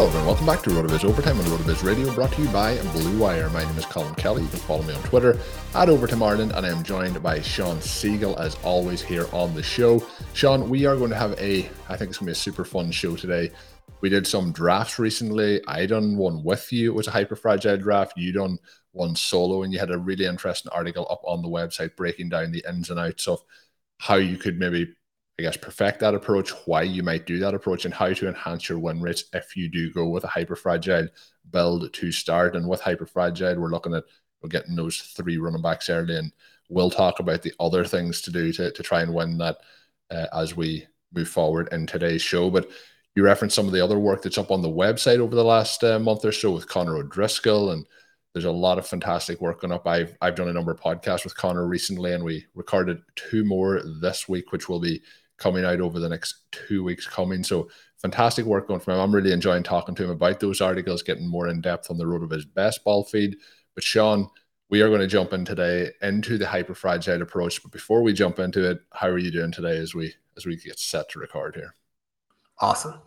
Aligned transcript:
Hello 0.00 0.08
everyone, 0.08 0.28
welcome 0.28 0.46
back 0.46 0.62
to 0.62 0.70
RotoViz 0.70 1.04
Overtime 1.04 1.38
on 1.38 1.44
RotoViz 1.44 1.84
Radio, 1.84 2.10
brought 2.14 2.32
to 2.32 2.40
you 2.40 2.48
by 2.48 2.74
Blue 2.94 3.18
Wire. 3.18 3.50
My 3.50 3.62
name 3.62 3.76
is 3.76 3.84
Colm 3.84 4.16
Kelly. 4.16 4.42
You 4.42 4.48
can 4.48 4.58
follow 4.60 4.82
me 4.82 4.94
on 4.94 5.02
Twitter 5.02 5.38
at 5.74 5.90
Overtime 5.90 6.22
Ireland, 6.22 6.52
and 6.52 6.64
I 6.64 6.70
am 6.70 6.82
joined 6.82 7.22
by 7.22 7.42
Sean 7.42 7.76
Siegele, 7.80 8.40
as 8.40 8.56
always 8.62 9.02
here 9.02 9.26
on 9.30 9.54
the 9.54 9.62
show. 9.62 10.02
Sean, 10.32 10.70
we 10.70 10.86
are 10.86 10.96
going 10.96 11.10
to 11.10 11.16
have 11.16 11.38
a, 11.38 11.68
I 11.90 11.98
think 11.98 12.08
it's 12.08 12.16
going 12.16 12.24
to 12.24 12.24
be 12.24 12.30
a 12.32 12.34
super 12.34 12.64
fun 12.64 12.90
show 12.90 13.14
today. 13.14 13.52
We 14.00 14.08
did 14.08 14.26
some 14.26 14.52
drafts 14.52 14.98
recently. 14.98 15.60
I 15.68 15.84
done 15.84 16.16
one 16.16 16.42
with 16.42 16.72
you. 16.72 16.92
It 16.92 16.96
was 16.96 17.06
a 17.06 17.10
hyper 17.10 17.36
fragile 17.36 17.76
draft. 17.76 18.16
You 18.16 18.32
done 18.32 18.56
one 18.92 19.14
solo, 19.14 19.64
and 19.64 19.70
you 19.70 19.80
had 19.80 19.90
a 19.90 19.98
really 19.98 20.24
interesting 20.24 20.72
article 20.72 21.06
up 21.10 21.20
on 21.24 21.42
the 21.42 21.48
website 21.50 21.94
breaking 21.94 22.30
down 22.30 22.52
the 22.52 22.64
ins 22.66 22.88
and 22.88 22.98
outs 22.98 23.28
of 23.28 23.42
how 23.98 24.14
you 24.14 24.38
could 24.38 24.58
maybe 24.58 24.94
I 25.40 25.42
guess, 25.42 25.56
perfect 25.56 26.00
that 26.00 26.14
approach, 26.14 26.50
why 26.66 26.82
you 26.82 27.02
might 27.02 27.24
do 27.24 27.38
that 27.38 27.54
approach, 27.54 27.86
and 27.86 27.94
how 27.94 28.12
to 28.12 28.28
enhance 28.28 28.68
your 28.68 28.78
win 28.78 29.00
rates 29.00 29.24
if 29.32 29.56
you 29.56 29.70
do 29.70 29.90
go 29.90 30.06
with 30.06 30.24
a 30.24 30.28
hyper 30.28 30.54
fragile 30.54 31.08
build 31.50 31.90
to 31.94 32.12
start. 32.12 32.54
And 32.54 32.68
with 32.68 32.82
hyper 32.82 33.06
fragile, 33.06 33.58
we're 33.58 33.70
looking 33.70 33.94
at 33.94 34.04
we're 34.42 34.50
getting 34.50 34.76
those 34.76 34.98
three 34.98 35.38
running 35.38 35.62
backs 35.62 35.88
early, 35.88 36.18
and 36.18 36.30
we'll 36.68 36.90
talk 36.90 37.20
about 37.20 37.40
the 37.40 37.54
other 37.58 37.86
things 37.86 38.20
to 38.22 38.30
do 38.30 38.52
to, 38.52 38.70
to 38.70 38.82
try 38.82 39.00
and 39.00 39.14
win 39.14 39.38
that 39.38 39.56
uh, 40.10 40.26
as 40.34 40.54
we 40.54 40.86
move 41.14 41.28
forward 41.28 41.70
in 41.72 41.86
today's 41.86 42.20
show. 42.20 42.50
But 42.50 42.70
you 43.14 43.24
referenced 43.24 43.56
some 43.56 43.66
of 43.66 43.72
the 43.72 43.82
other 43.82 43.98
work 43.98 44.20
that's 44.20 44.36
up 44.36 44.50
on 44.50 44.60
the 44.60 44.68
website 44.68 45.20
over 45.20 45.34
the 45.34 45.42
last 45.42 45.82
uh, 45.82 45.98
month 45.98 46.22
or 46.22 46.32
so 46.32 46.50
with 46.50 46.68
Connor 46.68 46.98
O'Driscoll 46.98 47.70
and 47.70 47.86
there's 48.32 48.44
a 48.44 48.50
lot 48.50 48.78
of 48.78 48.86
fantastic 48.86 49.40
work 49.40 49.60
going 49.60 49.72
up. 49.72 49.86
I've 49.86 50.16
I've 50.20 50.36
done 50.36 50.48
a 50.48 50.52
number 50.52 50.70
of 50.70 50.80
podcasts 50.80 51.24
with 51.24 51.36
Connor 51.36 51.66
recently, 51.66 52.12
and 52.12 52.22
we 52.22 52.46
recorded 52.54 53.02
two 53.16 53.44
more 53.44 53.82
this 54.00 54.28
week, 54.28 54.52
which 54.52 54.68
will 54.68 54.80
be 54.80 55.02
coming 55.40 55.64
out 55.64 55.80
over 55.80 55.98
the 55.98 56.08
next 56.08 56.44
two 56.52 56.84
weeks 56.84 57.06
coming. 57.06 57.42
So 57.42 57.68
fantastic 57.98 58.44
work 58.44 58.68
going 58.68 58.78
from 58.78 58.94
him. 58.94 59.00
I'm 59.00 59.14
really 59.14 59.32
enjoying 59.32 59.64
talking 59.64 59.96
to 59.96 60.04
him 60.04 60.10
about 60.10 60.38
those 60.38 60.60
articles, 60.60 61.02
getting 61.02 61.26
more 61.26 61.48
in 61.48 61.60
depth 61.60 61.90
on 61.90 61.98
the 61.98 62.06
road 62.06 62.22
of 62.22 62.30
his 62.30 62.44
best 62.44 62.84
ball 62.84 63.02
feed. 63.02 63.36
But 63.74 63.82
Sean, 63.82 64.30
we 64.68 64.82
are 64.82 64.88
going 64.88 65.00
to 65.00 65.06
jump 65.08 65.32
in 65.32 65.44
today 65.44 65.90
into 66.02 66.38
the 66.38 66.46
hyper 66.46 66.74
fragile 66.74 67.22
approach. 67.22 67.62
But 67.62 67.72
before 67.72 68.02
we 68.02 68.12
jump 68.12 68.38
into 68.38 68.70
it, 68.70 68.80
how 68.92 69.08
are 69.08 69.18
you 69.18 69.32
doing 69.32 69.50
today 69.50 69.78
as 69.78 69.94
we 69.94 70.14
as 70.36 70.46
we 70.46 70.56
get 70.56 70.78
set 70.78 71.08
to 71.10 71.18
record 71.18 71.56
here? 71.56 71.74
Awesome. 72.60 73.00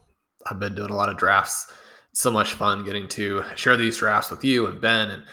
I've 0.46 0.60
been 0.60 0.76
doing 0.76 0.90
a 0.90 0.96
lot 0.96 1.10
of 1.10 1.18
drafts. 1.18 1.72
So 2.16 2.30
much 2.30 2.54
fun 2.54 2.84
getting 2.84 3.08
to 3.10 3.44
share 3.56 3.78
these 3.78 3.98
drafts 3.98 4.30
with 4.30 4.44
you 4.44 4.68
and 4.68 4.82
Ben 4.82 5.10
and 5.10 5.24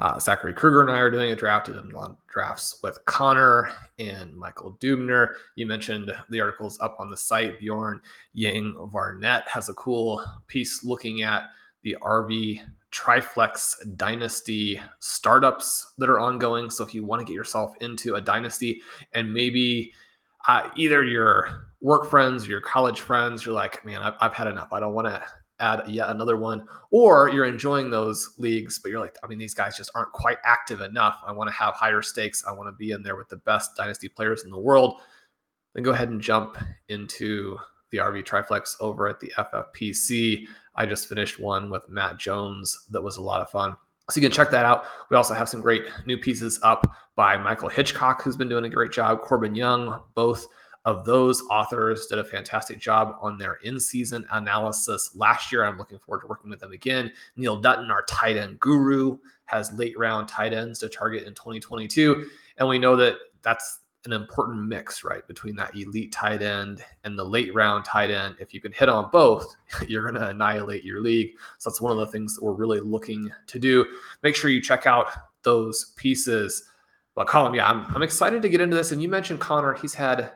uh, 0.00 0.18
Zachary 0.18 0.54
Kruger 0.54 0.80
and 0.80 0.90
I 0.90 0.98
are 0.98 1.10
doing 1.10 1.30
a 1.30 1.36
draft. 1.36 1.68
and 1.68 1.92
a 1.92 1.96
lot 1.96 2.10
of 2.10 2.16
drafts 2.26 2.80
with 2.82 3.04
Connor 3.04 3.70
and 3.98 4.34
Michael 4.34 4.76
Dubner. 4.80 5.34
You 5.56 5.66
mentioned 5.66 6.12
the 6.30 6.40
articles 6.40 6.78
up 6.80 6.96
on 6.98 7.10
the 7.10 7.16
site. 7.16 7.60
Bjorn 7.60 8.00
Yang 8.32 8.74
Varnett 8.92 9.46
has 9.46 9.68
a 9.68 9.74
cool 9.74 10.24
piece 10.46 10.84
looking 10.84 11.22
at 11.22 11.50
the 11.82 11.96
RV 12.02 12.62
Triflex 12.92 13.96
Dynasty 13.96 14.80
startups 14.98 15.92
that 15.98 16.08
are 16.08 16.18
ongoing. 16.18 16.70
So 16.70 16.84
if 16.84 16.94
you 16.94 17.04
want 17.04 17.20
to 17.20 17.26
get 17.26 17.34
yourself 17.34 17.74
into 17.80 18.16
a 18.16 18.20
dynasty 18.20 18.82
and 19.12 19.32
maybe 19.32 19.92
uh, 20.48 20.70
either 20.76 21.04
your 21.04 21.68
work 21.80 22.08
friends, 22.08 22.48
your 22.48 22.60
college 22.60 23.00
friends, 23.00 23.44
you're 23.44 23.54
like, 23.54 23.84
man, 23.84 24.02
I've, 24.02 24.14
I've 24.20 24.34
had 24.34 24.46
enough. 24.46 24.72
I 24.72 24.80
don't 24.80 24.94
want 24.94 25.06
to 25.08 25.22
add 25.60 25.88
yet 25.88 26.08
another 26.08 26.36
one, 26.36 26.66
or 26.90 27.28
you're 27.28 27.44
enjoying 27.44 27.90
those 27.90 28.34
leagues, 28.38 28.78
but 28.78 28.90
you're 28.90 29.00
like, 29.00 29.16
I 29.22 29.26
mean, 29.26 29.38
these 29.38 29.54
guys 29.54 29.76
just 29.76 29.90
aren't 29.94 30.12
quite 30.12 30.38
active 30.44 30.80
enough. 30.80 31.20
I 31.26 31.32
want 31.32 31.48
to 31.48 31.54
have 31.54 31.74
higher 31.74 32.02
stakes. 32.02 32.44
I 32.46 32.52
want 32.52 32.68
to 32.68 32.72
be 32.72 32.92
in 32.92 33.02
there 33.02 33.16
with 33.16 33.28
the 33.28 33.36
best 33.36 33.76
dynasty 33.76 34.08
players 34.08 34.44
in 34.44 34.50
the 34.50 34.58
world. 34.58 35.00
Then 35.74 35.84
go 35.84 35.92
ahead 35.92 36.08
and 36.08 36.20
jump 36.20 36.58
into 36.88 37.56
the 37.90 37.98
RV 37.98 38.24
Triflex 38.24 38.76
over 38.80 39.08
at 39.08 39.20
the 39.20 39.32
FFPC. 39.36 40.46
I 40.74 40.86
just 40.86 41.08
finished 41.08 41.38
one 41.38 41.70
with 41.70 41.88
Matt 41.88 42.18
Jones 42.18 42.86
that 42.90 43.02
was 43.02 43.16
a 43.16 43.22
lot 43.22 43.40
of 43.40 43.50
fun. 43.50 43.76
So 44.08 44.20
you 44.20 44.26
can 44.26 44.34
check 44.34 44.50
that 44.50 44.64
out. 44.64 44.86
We 45.08 45.16
also 45.16 45.34
have 45.34 45.48
some 45.48 45.60
great 45.60 45.84
new 46.06 46.18
pieces 46.18 46.58
up 46.62 46.84
by 47.14 47.36
Michael 47.36 47.68
Hitchcock, 47.68 48.22
who's 48.22 48.36
been 48.36 48.48
doing 48.48 48.64
a 48.64 48.68
great 48.68 48.90
job, 48.90 49.20
Corbin 49.20 49.54
Young, 49.54 50.02
both 50.14 50.46
of 50.84 51.04
those 51.04 51.42
authors 51.50 52.06
did 52.06 52.18
a 52.18 52.24
fantastic 52.24 52.78
job 52.78 53.16
on 53.20 53.36
their 53.36 53.54
in-season 53.64 54.26
analysis 54.30 55.10
last 55.14 55.52
year. 55.52 55.64
I'm 55.64 55.76
looking 55.76 55.98
forward 55.98 56.22
to 56.22 56.26
working 56.26 56.50
with 56.50 56.60
them 56.60 56.72
again. 56.72 57.12
Neil 57.36 57.60
Dutton, 57.60 57.90
our 57.90 58.02
tight 58.04 58.36
end 58.36 58.58
guru, 58.60 59.18
has 59.44 59.72
late 59.72 59.98
round 59.98 60.28
tight 60.28 60.52
ends 60.52 60.78
to 60.78 60.88
target 60.88 61.24
in 61.24 61.34
2022, 61.34 62.26
and 62.58 62.68
we 62.68 62.78
know 62.78 62.96
that 62.96 63.16
that's 63.42 63.80
an 64.06 64.12
important 64.12 64.66
mix, 64.66 65.04
right, 65.04 65.26
between 65.28 65.54
that 65.56 65.76
elite 65.76 66.10
tight 66.10 66.40
end 66.40 66.82
and 67.04 67.18
the 67.18 67.24
late 67.24 67.54
round 67.54 67.84
tight 67.84 68.10
end. 68.10 68.36
If 68.40 68.54
you 68.54 68.60
can 68.60 68.72
hit 68.72 68.88
on 68.88 69.10
both, 69.10 69.54
you're 69.88 70.02
going 70.02 70.14
to 70.14 70.30
annihilate 70.30 70.84
your 70.84 71.02
league. 71.02 71.32
So 71.58 71.68
that's 71.68 71.80
one 71.80 71.92
of 71.92 71.98
the 71.98 72.06
things 72.06 72.34
that 72.34 72.44
we're 72.44 72.52
really 72.52 72.80
looking 72.80 73.30
to 73.46 73.58
do. 73.58 73.84
Make 74.22 74.36
sure 74.36 74.50
you 74.50 74.62
check 74.62 74.86
out 74.86 75.08
those 75.42 75.92
pieces. 75.96 76.64
But 77.14 77.26
Colin, 77.26 77.52
yeah, 77.52 77.68
I'm, 77.68 77.84
I'm 77.94 78.02
excited 78.02 78.40
to 78.40 78.48
get 78.48 78.60
into 78.60 78.76
this. 78.76 78.92
And 78.92 79.02
you 79.02 79.08
mentioned 79.08 79.40
Connor; 79.40 79.74
he's 79.74 79.94
had 79.94 80.32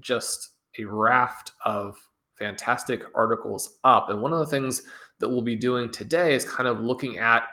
just 0.00 0.50
a 0.78 0.84
raft 0.84 1.52
of 1.64 1.96
fantastic 2.38 3.02
articles 3.14 3.78
up. 3.84 4.10
And 4.10 4.20
one 4.20 4.32
of 4.32 4.38
the 4.38 4.46
things 4.46 4.82
that 5.18 5.28
we'll 5.28 5.42
be 5.42 5.56
doing 5.56 5.90
today 5.90 6.34
is 6.34 6.44
kind 6.44 6.68
of 6.68 6.80
looking 6.80 7.18
at 7.18 7.44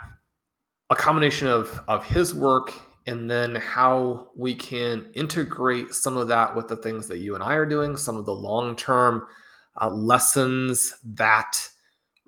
a 0.90 0.95
combination 0.95 1.47
of, 1.47 1.81
of 1.87 2.05
his 2.05 2.34
work 2.34 2.73
and 3.05 3.29
then 3.29 3.55
how 3.55 4.29
we 4.35 4.55
can 4.55 5.09
integrate 5.13 5.93
some 5.93 6.17
of 6.17 6.28
that 6.28 6.55
with 6.55 6.67
the 6.67 6.75
things 6.78 7.07
that 7.07 7.19
you 7.19 7.35
and 7.35 7.43
I 7.43 7.53
are 7.55 7.66
doing, 7.66 7.97
some 7.97 8.16
of 8.16 8.25
the 8.25 8.34
long 8.34 8.75
term 8.75 9.28
uh, 9.81 9.89
lessons 9.89 10.93
that 11.03 11.57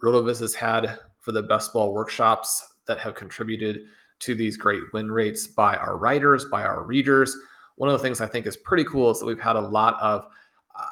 RotoViz 0.03 0.39
has 0.39 0.53
had 0.53 0.99
for 1.19 1.31
the 1.31 1.43
best 1.43 1.73
ball 1.73 1.93
workshops 1.93 2.65
that 2.87 2.99
have 2.99 3.15
contributed 3.15 3.81
to 4.19 4.35
these 4.35 4.57
great 4.57 4.81
win 4.93 5.11
rates 5.11 5.47
by 5.47 5.75
our 5.75 5.97
writers, 5.97 6.45
by 6.45 6.63
our 6.63 6.83
readers 6.83 7.37
one 7.75 7.89
of 7.89 7.93
the 7.93 8.03
things 8.03 8.21
I 8.21 8.27
think 8.27 8.45
is 8.45 8.57
pretty 8.57 8.83
cool 8.85 9.11
is 9.11 9.19
that 9.19 9.25
we've 9.25 9.39
had 9.39 9.55
a 9.55 9.61
lot 9.61 9.97
of, 10.01 10.27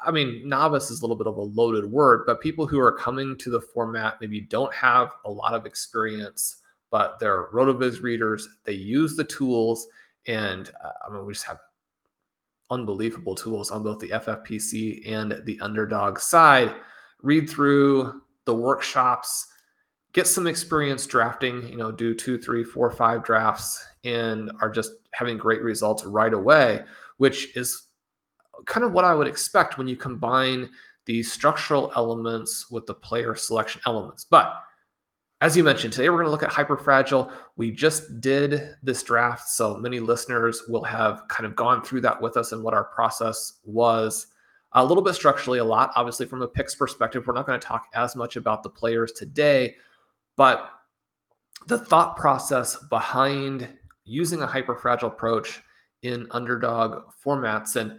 I 0.06 0.10
mean, 0.10 0.48
novice 0.48 0.90
is 0.90 1.00
a 1.00 1.04
little 1.04 1.16
bit 1.16 1.26
of 1.26 1.36
a 1.36 1.42
loaded 1.42 1.90
word, 1.90 2.24
but 2.26 2.40
people 2.40 2.66
who 2.66 2.80
are 2.80 2.92
coming 2.92 3.36
to 3.38 3.50
the 3.50 3.60
format 3.60 4.20
maybe 4.20 4.40
don't 4.40 4.72
have 4.74 5.10
a 5.24 5.30
lot 5.30 5.54
of 5.54 5.66
experience, 5.66 6.62
but 6.90 7.18
they're 7.18 7.48
RotoViz 7.48 8.02
readers. 8.02 8.48
They 8.64 8.72
use 8.72 9.16
the 9.16 9.24
tools, 9.24 9.86
and 10.26 10.70
uh, 10.82 10.90
I 11.06 11.12
mean, 11.12 11.26
we 11.26 11.32
just 11.32 11.46
have 11.46 11.58
unbelievable 12.70 13.34
tools 13.34 13.70
on 13.70 13.82
both 13.82 13.98
the 13.98 14.08
FFPC 14.08 15.10
and 15.10 15.42
the 15.44 15.58
underdog 15.60 16.18
side. 16.18 16.74
Read 17.22 17.48
through 17.48 18.22
the 18.44 18.54
workshops, 18.54 19.48
get 20.12 20.26
some 20.26 20.46
experience 20.46 21.06
drafting, 21.06 21.66
you 21.68 21.76
know, 21.76 21.90
do 21.90 22.14
two, 22.14 22.38
three, 22.38 22.64
four, 22.64 22.90
five 22.90 23.24
drafts 23.24 23.84
and 24.04 24.50
are 24.60 24.70
just 24.70 24.92
having 25.14 25.38
great 25.38 25.62
results 25.62 26.04
right 26.04 26.32
away, 26.32 26.82
which 27.16 27.56
is 27.56 27.86
kind 28.66 28.84
of 28.84 28.92
what 28.92 29.04
I 29.04 29.14
would 29.14 29.26
expect 29.26 29.78
when 29.78 29.88
you 29.88 29.96
combine 29.96 30.70
the 31.06 31.22
structural 31.22 31.92
elements 31.96 32.70
with 32.70 32.86
the 32.86 32.94
player 32.94 33.34
selection 33.34 33.80
elements. 33.86 34.24
But 34.24 34.54
as 35.40 35.56
you 35.56 35.64
mentioned, 35.64 35.92
today 35.92 36.08
we're 36.08 36.16
going 36.16 36.26
to 36.26 36.30
look 36.30 36.42
at 36.42 36.50
hyperfragile. 36.50 37.30
We 37.56 37.70
just 37.70 38.20
did 38.20 38.76
this 38.82 39.02
draft, 39.02 39.48
so 39.48 39.76
many 39.76 40.00
listeners 40.00 40.62
will 40.68 40.84
have 40.84 41.22
kind 41.28 41.44
of 41.44 41.54
gone 41.54 41.82
through 41.82 42.00
that 42.02 42.20
with 42.20 42.36
us 42.36 42.52
and 42.52 42.62
what 42.62 42.74
our 42.74 42.84
process 42.84 43.60
was. 43.64 44.28
A 44.72 44.84
little 44.84 45.04
bit 45.04 45.14
structurally, 45.14 45.58
a 45.58 45.64
lot, 45.64 45.92
obviously, 45.96 46.26
from 46.26 46.42
a 46.42 46.48
picks 46.48 46.74
perspective. 46.74 47.26
We're 47.26 47.34
not 47.34 47.46
going 47.46 47.60
to 47.60 47.66
talk 47.66 47.86
as 47.94 48.16
much 48.16 48.36
about 48.36 48.62
the 48.62 48.70
players 48.70 49.12
today, 49.12 49.76
but 50.36 50.70
the 51.66 51.78
thought 51.78 52.16
process 52.16 52.76
behind 52.88 53.68
using 54.04 54.42
a 54.42 54.46
hyperfragile 54.46 55.08
approach 55.08 55.62
in 56.02 56.26
underdog 56.30 57.02
formats. 57.24 57.76
And 57.76 57.98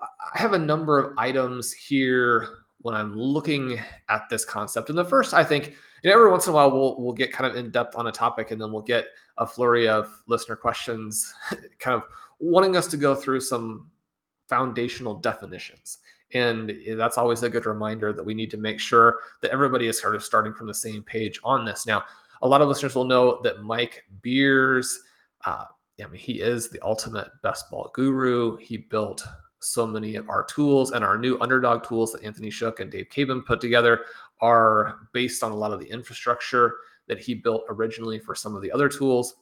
I 0.00 0.38
have 0.38 0.52
a 0.52 0.58
number 0.58 0.98
of 0.98 1.16
items 1.18 1.72
here 1.72 2.48
when 2.82 2.94
I'm 2.94 3.16
looking 3.16 3.80
at 4.08 4.28
this 4.30 4.44
concept. 4.44 4.88
And 4.88 4.98
the 4.98 5.04
first, 5.04 5.34
I 5.34 5.42
think, 5.42 5.74
you 6.02 6.10
know, 6.10 6.16
every 6.16 6.30
once 6.30 6.46
in 6.46 6.52
a 6.52 6.54
while 6.54 6.70
we'll 6.70 7.00
we'll 7.00 7.12
get 7.12 7.32
kind 7.32 7.50
of 7.50 7.56
in 7.56 7.70
depth 7.70 7.96
on 7.96 8.06
a 8.06 8.12
topic, 8.12 8.50
and 8.50 8.60
then 8.60 8.70
we'll 8.70 8.82
get 8.82 9.06
a 9.38 9.46
flurry 9.46 9.88
of 9.88 10.22
listener 10.28 10.56
questions, 10.56 11.34
kind 11.78 11.96
of 11.96 12.04
wanting 12.38 12.76
us 12.76 12.86
to 12.88 12.96
go 12.96 13.14
through 13.14 13.40
some 13.40 13.90
foundational 14.48 15.14
definitions. 15.14 15.98
And 16.34 16.72
that's 16.96 17.16
always 17.16 17.42
a 17.42 17.48
good 17.48 17.66
reminder 17.66 18.12
that 18.12 18.24
we 18.24 18.34
need 18.34 18.50
to 18.50 18.58
make 18.58 18.78
sure 18.78 19.20
that 19.40 19.50
everybody 19.50 19.86
is 19.86 19.98
sort 19.98 20.14
of 20.14 20.22
starting 20.22 20.52
from 20.52 20.66
the 20.66 20.74
same 20.74 21.02
page 21.02 21.40
on 21.42 21.64
this. 21.64 21.86
Now, 21.86 22.04
a 22.42 22.48
lot 22.48 22.60
of 22.60 22.68
listeners 22.68 22.94
will 22.94 23.04
know 23.04 23.40
that 23.42 23.62
Mike 23.62 24.04
Beers, 24.20 25.00
uh, 25.44 25.64
I 26.00 26.06
mean, 26.06 26.20
he 26.20 26.40
is 26.40 26.68
the 26.68 26.80
ultimate 26.84 27.28
best 27.42 27.70
ball 27.70 27.90
guru. 27.94 28.56
He 28.56 28.76
built 28.76 29.26
so 29.60 29.86
many 29.86 30.14
of 30.14 30.28
our 30.28 30.44
tools 30.44 30.92
and 30.92 31.04
our 31.04 31.18
new 31.18 31.38
underdog 31.40 31.82
tools 31.82 32.12
that 32.12 32.22
Anthony 32.22 32.50
Shook 32.50 32.80
and 32.80 32.90
Dave 32.90 33.08
Caban 33.08 33.44
put 33.44 33.60
together 33.60 34.02
are 34.40 35.08
based 35.12 35.42
on 35.42 35.50
a 35.50 35.56
lot 35.56 35.72
of 35.72 35.80
the 35.80 35.90
infrastructure 35.90 36.76
that 37.08 37.18
he 37.18 37.34
built 37.34 37.64
originally 37.68 38.18
for 38.18 38.34
some 38.34 38.54
of 38.54 38.62
the 38.62 38.70
other 38.70 38.88
tools. 38.88 39.34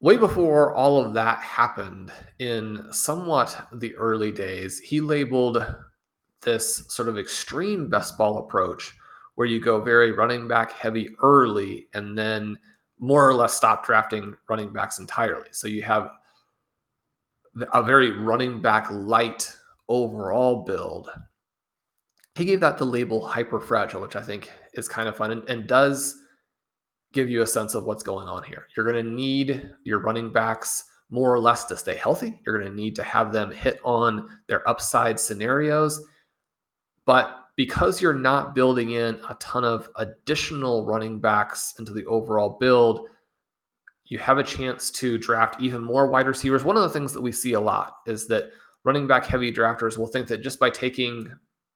Way 0.00 0.16
before 0.16 0.74
all 0.74 1.04
of 1.04 1.12
that 1.14 1.40
happened, 1.40 2.12
in 2.38 2.86
somewhat 2.92 3.68
the 3.74 3.94
early 3.96 4.30
days, 4.30 4.78
he 4.78 5.00
labeled 5.00 5.66
this 6.40 6.84
sort 6.88 7.08
of 7.08 7.18
extreme 7.18 7.88
best 7.90 8.16
ball 8.16 8.38
approach 8.38 8.94
where 9.34 9.46
you 9.46 9.60
go 9.60 9.80
very 9.80 10.12
running 10.12 10.48
back 10.48 10.72
heavy 10.72 11.10
early 11.20 11.88
and 11.94 12.16
then 12.16 12.56
more 12.98 13.28
or 13.28 13.34
less 13.34 13.54
stop 13.54 13.84
drafting 13.84 14.34
running 14.48 14.72
backs 14.72 14.98
entirely. 14.98 15.48
So 15.52 15.68
you 15.68 15.82
have 15.82 16.10
a 17.72 17.82
very 17.82 18.10
running 18.12 18.60
back 18.60 18.88
light 18.90 19.50
overall 19.88 20.64
build. 20.64 21.10
He 22.34 22.44
gave 22.44 22.60
that 22.60 22.78
the 22.78 22.84
label 22.84 23.26
hyper 23.26 23.60
fragile, 23.60 24.00
which 24.00 24.16
I 24.16 24.22
think 24.22 24.50
is 24.74 24.88
kind 24.88 25.08
of 25.08 25.16
fun 25.16 25.32
and, 25.32 25.48
and 25.48 25.66
does 25.66 26.16
give 27.12 27.28
you 27.28 27.42
a 27.42 27.46
sense 27.46 27.74
of 27.74 27.84
what's 27.84 28.02
going 28.02 28.28
on 28.28 28.42
here. 28.42 28.66
You're 28.76 28.90
going 28.90 29.04
to 29.04 29.10
need 29.10 29.70
your 29.84 30.00
running 30.00 30.30
backs 30.30 30.84
more 31.10 31.32
or 31.32 31.40
less 31.40 31.64
to 31.64 31.76
stay 31.76 31.96
healthy. 31.96 32.38
You're 32.44 32.58
going 32.58 32.70
to 32.70 32.76
need 32.76 32.94
to 32.96 33.02
have 33.02 33.32
them 33.32 33.50
hit 33.50 33.80
on 33.82 34.28
their 34.46 34.68
upside 34.68 35.18
scenarios. 35.18 36.00
But 37.06 37.34
because 37.58 38.00
you're 38.00 38.14
not 38.14 38.54
building 38.54 38.92
in 38.92 39.18
a 39.28 39.34
ton 39.40 39.64
of 39.64 39.90
additional 39.96 40.86
running 40.86 41.18
backs 41.18 41.74
into 41.80 41.92
the 41.92 42.06
overall 42.06 42.56
build, 42.60 43.08
you 44.04 44.16
have 44.16 44.38
a 44.38 44.44
chance 44.44 44.92
to 44.92 45.18
draft 45.18 45.60
even 45.60 45.82
more 45.82 46.06
wide 46.06 46.28
receivers. 46.28 46.62
One 46.62 46.76
of 46.76 46.84
the 46.84 46.88
things 46.88 47.12
that 47.12 47.20
we 47.20 47.32
see 47.32 47.54
a 47.54 47.60
lot 47.60 47.96
is 48.06 48.28
that 48.28 48.52
running 48.84 49.08
back 49.08 49.26
heavy 49.26 49.52
drafters 49.52 49.98
will 49.98 50.06
think 50.06 50.28
that 50.28 50.40
just 50.40 50.60
by 50.60 50.70
taking 50.70 51.28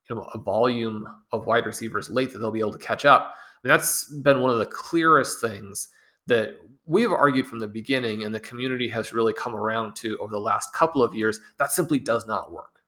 you 0.08 0.14
know 0.14 0.23
a 0.34 0.38
volume 0.38 1.05
of 1.32 1.46
wide 1.46 1.67
receivers 1.67 2.08
late 2.08 2.32
that 2.32 2.38
they'll 2.38 2.52
be 2.52 2.61
able 2.61 2.70
to 2.70 2.79
catch 2.79 3.05
up. 3.05 3.34
That's 3.64 4.05
been 4.05 4.40
one 4.40 4.52
of 4.52 4.61
the 4.61 4.67
clearest 4.67 5.40
things 5.40 5.88
that 6.29 6.58
we've 6.87 7.11
argued 7.11 7.49
from 7.49 7.58
the 7.58 7.67
beginning 7.67 8.23
and 8.23 8.32
the 8.32 8.38
community 8.38 8.88
has 8.90 9.12
really 9.12 9.32
come 9.32 9.56
around 9.56 9.96
to 9.96 10.17
over 10.19 10.31
the 10.31 10.38
last 10.38 10.73
couple 10.73 11.02
of 11.02 11.12
years. 11.12 11.40
That 11.58 11.73
simply 11.73 11.99
does 11.99 12.25
not 12.29 12.52
work, 12.52 12.79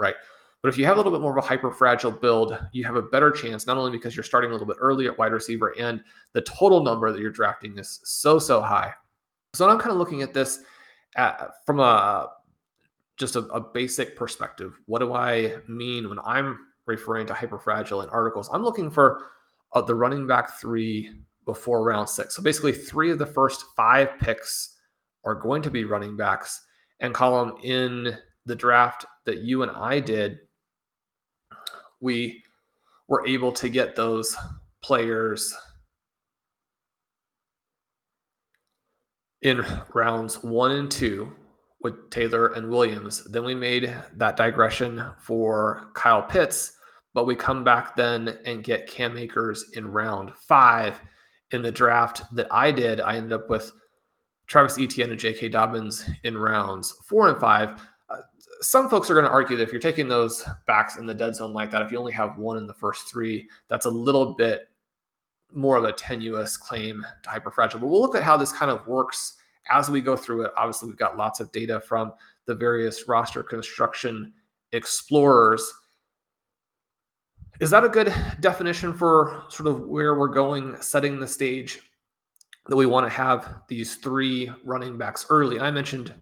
right? 0.00 0.16
But 0.62 0.68
if 0.68 0.76
you 0.76 0.84
have 0.84 0.96
a 0.96 1.00
little 1.00 1.12
bit 1.12 1.22
more 1.22 1.36
of 1.36 1.42
a 1.42 1.46
hyper 1.46 1.70
fragile 1.70 2.10
build, 2.10 2.58
you 2.72 2.84
have 2.84 2.96
a 2.96 3.02
better 3.02 3.30
chance, 3.30 3.66
not 3.66 3.78
only 3.78 3.90
because 3.90 4.14
you're 4.14 4.22
starting 4.22 4.50
a 4.50 4.52
little 4.52 4.66
bit 4.66 4.76
early 4.78 5.06
at 5.06 5.18
wide 5.18 5.32
receiver 5.32 5.74
and 5.78 6.02
the 6.34 6.42
total 6.42 6.82
number 6.82 7.10
that 7.10 7.20
you're 7.20 7.30
drafting 7.30 7.78
is 7.78 8.00
so, 8.04 8.38
so 8.38 8.60
high. 8.60 8.92
So 9.54 9.68
I'm 9.68 9.78
kind 9.78 9.90
of 9.90 9.96
looking 9.96 10.22
at 10.22 10.34
this 10.34 10.60
at, 11.16 11.50
from 11.64 11.80
a 11.80 12.28
just 13.16 13.36
a, 13.36 13.40
a 13.46 13.60
basic 13.60 14.16
perspective. 14.16 14.78
What 14.86 15.00
do 15.00 15.14
I 15.14 15.56
mean 15.68 16.08
when 16.08 16.18
I'm 16.24 16.58
referring 16.86 17.26
to 17.28 17.34
hyper 17.34 17.58
fragile 17.58 18.02
in 18.02 18.08
articles? 18.10 18.48
I'm 18.52 18.62
looking 18.62 18.90
for 18.90 19.26
uh, 19.72 19.82
the 19.82 19.94
running 19.94 20.26
back 20.26 20.58
three 20.58 21.10
before 21.44 21.84
round 21.84 22.08
six. 22.08 22.36
So 22.36 22.42
basically, 22.42 22.72
three 22.72 23.10
of 23.10 23.18
the 23.18 23.26
first 23.26 23.64
five 23.76 24.18
picks 24.20 24.76
are 25.24 25.34
going 25.34 25.62
to 25.62 25.70
be 25.70 25.84
running 25.84 26.16
backs. 26.16 26.62
And 27.00 27.14
Colm 27.14 27.62
in 27.64 28.16
the 28.46 28.54
draft 28.54 29.06
that 29.24 29.38
you 29.38 29.62
and 29.62 29.70
I 29.72 30.00
did, 30.00 30.38
we 32.00 32.42
were 33.08 33.26
able 33.26 33.52
to 33.52 33.68
get 33.68 33.96
those 33.96 34.36
players 34.82 35.54
in 39.42 39.64
rounds 39.94 40.42
one 40.42 40.72
and 40.72 40.90
two 40.90 41.32
with 41.80 42.10
Taylor 42.10 42.48
and 42.48 42.68
Williams. 42.68 43.24
Then 43.24 43.44
we 43.44 43.54
made 43.54 43.94
that 44.16 44.36
digression 44.36 45.04
for 45.18 45.90
Kyle 45.94 46.22
Pitts, 46.22 46.72
but 47.14 47.26
we 47.26 47.34
come 47.34 47.64
back 47.64 47.96
then 47.96 48.38
and 48.44 48.62
get 48.62 48.86
Cam 48.86 49.16
Akers 49.16 49.70
in 49.74 49.90
round 49.90 50.32
five. 50.46 51.00
In 51.52 51.62
the 51.62 51.72
draft 51.72 52.22
that 52.32 52.46
I 52.52 52.70
did, 52.70 53.00
I 53.00 53.16
ended 53.16 53.32
up 53.32 53.50
with 53.50 53.72
Travis 54.46 54.78
Etienne 54.78 55.10
and 55.10 55.18
J.K. 55.18 55.48
Dobbins 55.48 56.08
in 56.22 56.38
rounds 56.38 56.94
four 57.08 57.28
and 57.28 57.40
five 57.40 57.80
some 58.60 58.88
folks 58.90 59.10
are 59.10 59.14
going 59.14 59.24
to 59.24 59.30
argue 59.30 59.56
that 59.56 59.62
if 59.62 59.72
you're 59.72 59.80
taking 59.80 60.08
those 60.08 60.44
backs 60.66 60.96
in 60.96 61.06
the 61.06 61.14
dead 61.14 61.34
zone 61.34 61.52
like 61.52 61.70
that, 61.70 61.82
if 61.82 61.90
you 61.90 61.98
only 61.98 62.12
have 62.12 62.36
one 62.36 62.56
in 62.56 62.66
the 62.66 62.74
first 62.74 63.08
three, 63.10 63.48
that's 63.68 63.86
a 63.86 63.90
little 63.90 64.34
bit 64.34 64.68
more 65.52 65.76
of 65.76 65.84
a 65.84 65.92
tenuous 65.92 66.56
claim 66.56 67.04
to 67.22 67.30
hyperfragile. 67.30 67.80
But 67.80 67.86
we'll 67.86 68.00
look 68.00 68.14
at 68.14 68.22
how 68.22 68.36
this 68.36 68.52
kind 68.52 68.70
of 68.70 68.86
works 68.86 69.36
as 69.70 69.90
we 69.90 70.00
go 70.00 70.16
through 70.16 70.42
it. 70.42 70.52
Obviously, 70.56 70.88
we've 70.88 70.98
got 70.98 71.16
lots 71.16 71.40
of 71.40 71.50
data 71.52 71.80
from 71.80 72.12
the 72.46 72.54
various 72.54 73.08
roster 73.08 73.42
construction 73.42 74.32
explorers. 74.72 75.72
Is 77.60 77.70
that 77.70 77.84
a 77.84 77.88
good 77.88 78.14
definition 78.40 78.94
for 78.94 79.44
sort 79.48 79.68
of 79.68 79.86
where 79.86 80.14
we're 80.18 80.28
going, 80.28 80.80
setting 80.80 81.20
the 81.20 81.28
stage 81.28 81.80
that 82.66 82.76
we 82.76 82.86
want 82.86 83.06
to 83.06 83.10
have 83.10 83.56
these 83.68 83.96
three 83.96 84.50
running 84.64 84.96
backs 84.96 85.26
early? 85.28 85.60
I 85.60 85.70
mentioned 85.70 86.14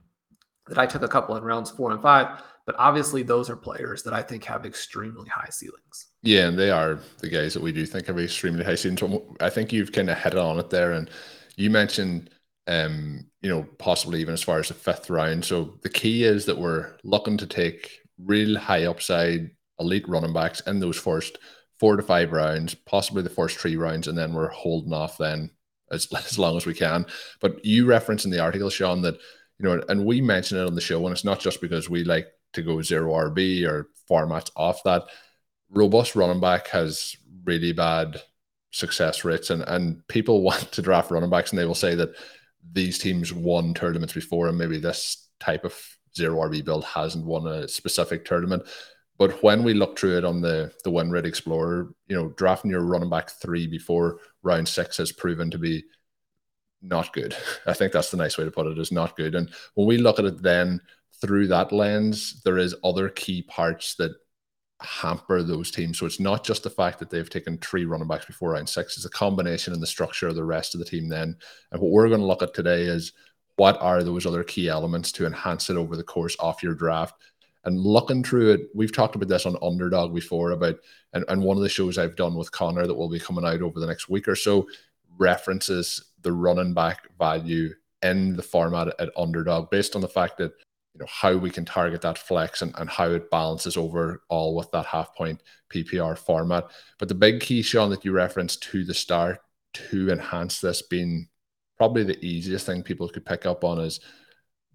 that 0.68 0.78
I 0.78 0.87
took 0.87 1.02
a 1.02 1.08
couple 1.08 1.37
in 1.37 1.42
rounds 1.42 1.70
four 1.70 1.90
and 1.90 2.02
five. 2.02 2.42
But 2.66 2.76
obviously, 2.78 3.22
those 3.22 3.48
are 3.48 3.56
players 3.56 4.02
that 4.02 4.12
I 4.12 4.20
think 4.20 4.44
have 4.44 4.66
extremely 4.66 5.28
high 5.28 5.48
ceilings. 5.50 6.08
Yeah, 6.22 6.48
and 6.48 6.58
they 6.58 6.70
are 6.70 6.98
the 7.20 7.30
guys 7.30 7.54
that 7.54 7.62
we 7.62 7.72
do 7.72 7.87
think 7.87 8.06
have 8.06 8.18
extremely 8.18 8.62
high 8.62 8.75
ceilings. 8.75 9.02
I 9.40 9.48
think 9.48 9.72
you've 9.72 9.92
kind 9.92 10.10
of 10.10 10.18
hit 10.18 10.37
on 10.37 10.58
it 10.58 10.68
there, 10.68 10.92
and 10.92 11.08
you 11.56 11.70
mentioned, 11.70 12.28
um, 12.66 13.25
you 13.40 13.48
know, 13.48 13.66
possibly 13.78 14.20
even 14.20 14.34
as 14.34 14.42
far 14.42 14.58
as 14.58 14.68
the 14.68 14.75
fifth 14.75 15.08
round. 15.08 15.46
So 15.46 15.78
the 15.82 15.88
key 15.88 16.25
is 16.25 16.44
that 16.44 16.58
we're 16.58 16.92
looking 17.04 17.38
to 17.38 17.46
take 17.46 17.90
real 18.18 18.58
high 18.58 18.84
upside 18.84 19.50
elite 19.80 20.06
running 20.06 20.34
backs 20.34 20.60
in 20.66 20.80
those 20.80 20.98
first 20.98 21.38
four 21.78 21.96
to 21.96 22.02
five 22.02 22.32
rounds, 22.32 22.75
possibly 22.75 23.22
the 23.22 23.30
first 23.30 23.58
three 23.58 23.76
rounds, 23.76 24.08
and 24.08 24.18
then 24.18 24.34
we're 24.34 24.50
holding 24.50 24.92
off 24.92 25.16
then 25.16 25.50
as, 25.90 26.08
as 26.16 26.38
long 26.38 26.56
as 26.56 26.66
we 26.66 26.75
can. 26.75 27.06
But 27.40 27.64
you 27.64 27.87
referenced 27.87 28.25
in 28.25 28.30
the 28.30 28.40
article, 28.40 28.70
Sean, 28.70 29.02
that 29.02 29.18
you 29.59 29.69
know, 29.69 29.83
and 29.88 30.05
we 30.05 30.21
mention 30.21 30.59
it 30.59 30.67
on 30.67 30.75
the 30.75 30.81
show, 30.81 31.05
and 31.05 31.12
it's 31.12 31.25
not 31.25 31.41
just 31.41 31.61
because 31.61 31.91
we 31.91 32.05
like 32.05 32.29
to 32.53 32.62
go 32.62 32.81
zero 32.83 33.12
RB 33.12 33.67
or 33.67 33.88
formats 34.09 34.50
off 34.57 34.83
that. 34.85 35.05
Robust 35.71 36.17
running 36.17 36.41
back 36.41 36.69
has 36.69 37.17
really 37.45 37.73
bad 37.73 38.23
success 38.71 39.25
rates, 39.25 39.50
and 39.50 39.62
and 39.62 40.07
people 40.09 40.43
want 40.49 40.71
to 40.73 40.83
draft 40.83 41.11
running 41.11 41.31
backs, 41.31 41.50
and 41.50 41.59
they 41.59 41.67
will 41.67 41.75
say 41.75 41.95
that 41.95 42.15
these 42.73 42.99
teams 42.99 43.33
won 43.33 43.75
tournaments 43.75 44.15
before, 44.15 44.49
and 44.49 44.59
maybe 44.59 44.79
this 44.79 45.29
type 45.41 45.65
of 45.65 45.75
zero 46.17 46.37
RB 46.49 46.65
build 46.65 46.85
hasn't 46.85 47.27
won 47.27 47.47
a 47.47 47.69
specific 47.69 48.25
tournament. 48.25 48.65
But 49.19 49.43
when 49.43 49.65
we 49.65 49.75
look 49.75 49.99
through 49.99 50.19
it 50.19 50.25
on 50.25 50.41
the 50.41 50.73
the 50.85 50.91
win 50.91 51.11
rate 51.11 51.27
explorer, 51.27 51.93
you 52.07 52.17
know, 52.17 52.29
drafting 52.37 52.71
your 52.71 52.83
running 52.83 53.11
back 53.11 53.31
three 53.31 53.67
before 53.67 54.21
round 54.43 54.69
six 54.69 54.99
has 54.99 55.11
proven 55.11 55.50
to 55.50 55.59
be 55.59 55.83
not 56.82 57.12
good. 57.12 57.37
I 57.66 57.73
think 57.73 57.92
that's 57.92 58.11
the 58.11 58.16
nice 58.16 58.38
way 58.38 58.44
to 58.44 58.50
put 58.50 58.66
it 58.66 58.78
is 58.78 58.92
not 58.92 59.16
good. 59.16 59.35
And 59.35 59.50
when 59.75 59.87
we 59.87 59.99
look 59.99 60.18
at 60.18 60.25
it 60.25 60.42
then 60.42 60.80
through 61.20 61.49
that 61.49 61.73
lens, 61.73 62.40
there 62.44 62.58
is 62.58 62.75
other 62.85 63.08
key 63.08 63.42
parts 63.42 63.94
that 63.97 64.12
hamper 64.80 65.42
those 65.42 65.70
teams. 65.70 65.99
So 65.99 66.06
it's 66.06 66.20
not 66.20 66.44
just 66.44 66.62
the 66.62 66.70
fact 66.70 67.00
that 67.00 67.11
they've 67.11 67.28
taken 67.28 67.58
three 67.58 67.85
running 67.85 68.06
backs 68.06 68.26
before 68.26 68.52
round 68.52 68.68
six, 68.68 68.97
it's 68.97 69.06
a 69.06 69.11
combination 69.11 69.75
in 69.75 69.80
the 69.80 69.87
structure 69.87 70.28
of 70.28 70.37
the 70.37 70.44
rest 70.44 70.75
of 70.75 70.78
the 70.78 70.85
team 70.85 71.08
then. 71.08 71.37
And 71.73 71.80
what 71.80 71.90
we're 71.90 72.08
going 72.08 72.20
to 72.20 72.26
look 72.26 72.42
at 72.42 72.54
today 72.54 72.82
is 72.82 73.12
what 73.56 73.80
are 73.82 74.04
those 74.04 74.25
other 74.25 74.44
key 74.44 74.68
elements 74.68 75.11
to 75.12 75.26
enhance 75.26 75.68
it 75.68 75.76
over 75.76 75.97
the 75.97 76.04
course 76.04 76.37
of 76.38 76.62
your 76.62 76.75
draft. 76.75 77.16
And 77.64 77.80
looking 77.80 78.23
through 78.23 78.52
it, 78.52 78.61
we've 78.73 78.92
talked 78.92 79.16
about 79.16 79.28
this 79.28 79.47
on 79.47 79.56
Underdog 79.61 80.14
before 80.14 80.52
about, 80.52 80.76
and, 81.12 81.25
and 81.28 81.42
one 81.42 81.56
of 81.56 81.64
the 81.64 81.68
shows 81.68 81.99
I've 81.99 82.14
done 82.14 82.37
with 82.37 82.52
Connor 82.52 82.87
that 82.87 82.94
will 82.94 83.11
be 83.11 83.18
coming 83.18 83.44
out 83.44 83.62
over 83.62 83.80
the 83.80 83.87
next 83.87 84.08
week 84.08 84.28
or 84.28 84.37
so 84.37 84.68
references 85.18 86.12
the 86.28 86.32
running 86.35 86.75
back 86.75 87.08
value 87.18 87.73
in 88.02 88.37
the 88.37 88.42
format 88.42 88.88
at 88.99 89.08
Underdog 89.16 89.70
based 89.70 89.97
on 89.97 90.02
the 90.02 90.08
fact 90.08 90.37
that 90.37 90.52
you 90.92 91.00
know 91.00 91.06
how 91.08 91.35
we 91.35 91.49
can 91.49 91.64
target 91.64 92.02
that 92.02 92.18
flex 92.18 92.61
and, 92.61 92.75
and 92.76 92.90
how 92.90 93.08
it 93.08 93.30
balances 93.30 93.78
over 93.78 94.20
all 94.28 94.54
with 94.54 94.70
that 94.73 94.85
half 94.85 95.14
point 95.16 95.42
PPR 95.73 96.18
format. 96.18 96.64
But 96.99 97.08
the 97.08 97.14
big 97.14 97.40
key, 97.40 97.62
Sean, 97.62 97.88
that 97.88 98.04
you 98.04 98.12
referenced 98.12 98.62
to 98.64 98.85
the 98.85 98.92
start 98.92 99.38
to 99.73 100.11
enhance 100.11 100.61
this 100.61 100.82
being 100.82 101.28
probably 101.78 102.04
the 102.04 102.23
easiest 102.23 102.66
thing 102.66 102.82
people 102.82 103.08
could 103.08 103.25
pick 103.25 103.47
up 103.47 103.64
on 103.64 103.80
is 103.80 104.00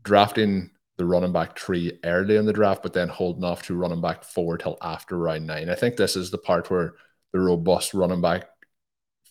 drafting 0.01 0.71
the 0.97 1.05
running 1.05 1.33
back 1.33 1.59
three 1.59 1.99
early 2.03 2.37
in 2.37 2.47
the 2.47 2.53
draft, 2.53 2.81
but 2.81 2.93
then 2.93 3.09
holding 3.09 3.43
off 3.43 3.61
to 3.63 3.75
running 3.75 4.01
back 4.01 4.23
four 4.23 4.57
till 4.57 4.79
after 4.81 5.19
round 5.19 5.45
nine. 5.45 5.69
I 5.69 5.75
think 5.75 5.97
this 5.97 6.15
is 6.15 6.31
the 6.31 6.39
part 6.39 6.71
where 6.71 6.95
the 7.31 7.39
robust 7.39 7.93
running 7.93 8.21
back 8.21 8.47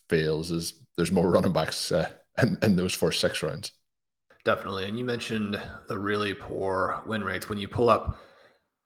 fails 0.07 0.51
is 0.51 0.82
there's 0.97 1.11
more 1.11 1.29
running 1.29 1.53
backs 1.53 1.91
uh, 1.91 2.09
in, 2.41 2.57
in 2.61 2.75
those 2.75 2.93
first 2.93 3.19
six 3.19 3.41
rounds. 3.43 3.71
Definitely. 4.45 4.85
And 4.85 4.97
you 4.97 5.05
mentioned 5.05 5.61
the 5.87 5.97
really 5.97 6.33
poor 6.33 7.01
win 7.05 7.23
rates. 7.23 7.47
When 7.47 7.57
you 7.57 7.67
pull 7.67 7.89
up 7.89 8.17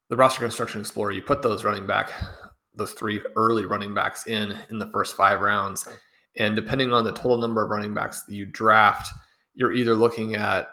the 0.10 0.16
roster 0.16 0.42
construction 0.42 0.82
explorer, 0.82 1.12
you 1.12 1.22
put 1.22 1.42
those 1.42 1.64
running 1.64 1.88
back, 1.88 2.12
those 2.76 2.94
three 2.94 3.22
early 3.36 3.66
running 3.66 3.94
backs 3.94 4.28
in 4.28 4.56
in 4.70 4.78
the 4.78 4.90
first 4.92 5.16
five 5.16 5.42
rounds. 5.42 5.88
And 6.38 6.56
depending 6.56 6.94
on 6.94 7.04
the 7.04 7.12
total 7.12 7.38
number 7.38 7.64
of 7.64 7.72
running 7.72 7.94
backs 7.94 8.24
that 8.24 8.34
you 8.34 8.46
draft, 8.46 9.12
you're 9.56 9.74
either 9.74 9.96
looking 9.96 10.36
at 10.36 10.70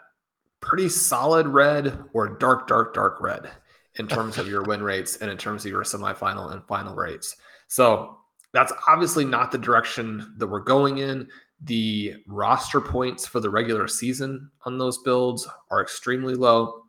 pretty 0.61 0.89
solid 0.89 1.47
red 1.47 1.97
or 2.13 2.37
dark, 2.37 2.67
dark, 2.67 2.93
dark 2.93 3.19
red 3.19 3.49
in 3.95 4.07
terms 4.07 4.37
of 4.37 4.47
your 4.47 4.63
win 4.65 4.83
rates 4.83 5.17
and 5.17 5.31
in 5.31 5.37
terms 5.37 5.65
of 5.65 5.71
your 5.71 5.83
semifinal 5.83 6.51
and 6.51 6.63
final 6.67 6.93
rates. 6.93 7.35
So 7.67 8.19
that's 8.55 8.71
obviously 8.87 9.25
not 9.25 9.51
the 9.51 9.57
direction 9.57 10.33
that 10.37 10.47
we're 10.47 10.61
going 10.61 10.99
in. 10.99 11.27
The 11.61 12.15
roster 12.25 12.79
points 12.79 13.27
for 13.27 13.41
the 13.41 13.49
regular 13.49 13.85
season 13.89 14.49
on 14.63 14.77
those 14.77 14.99
builds 14.99 15.45
are 15.69 15.81
extremely 15.81 16.35
low. 16.35 16.83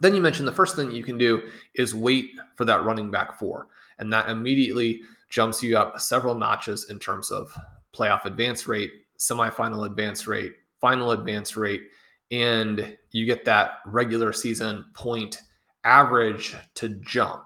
Then 0.00 0.14
you 0.14 0.22
mentioned 0.22 0.48
the 0.48 0.52
first 0.52 0.76
thing 0.76 0.90
you 0.90 1.04
can 1.04 1.18
do 1.18 1.42
is 1.74 1.94
wait 1.94 2.30
for 2.56 2.64
that 2.64 2.84
running 2.84 3.10
back 3.10 3.38
four. 3.38 3.68
And 3.98 4.10
that 4.14 4.30
immediately 4.30 5.02
jumps 5.28 5.62
you 5.62 5.76
up 5.76 6.00
several 6.00 6.34
notches 6.34 6.88
in 6.88 6.98
terms 6.98 7.30
of 7.30 7.52
playoff 7.94 8.24
advance 8.24 8.66
rate, 8.66 8.90
semifinal 9.18 9.84
advance 9.84 10.26
rate, 10.26 10.54
final 10.80 11.10
advance 11.10 11.54
rate, 11.54 11.82
and 12.30 12.96
you 13.10 13.26
get 13.26 13.44
that 13.44 13.80
regular 13.84 14.32
season 14.32 14.86
point 14.94 15.42
average 15.84 16.56
to 16.76 16.88
jump. 17.00 17.44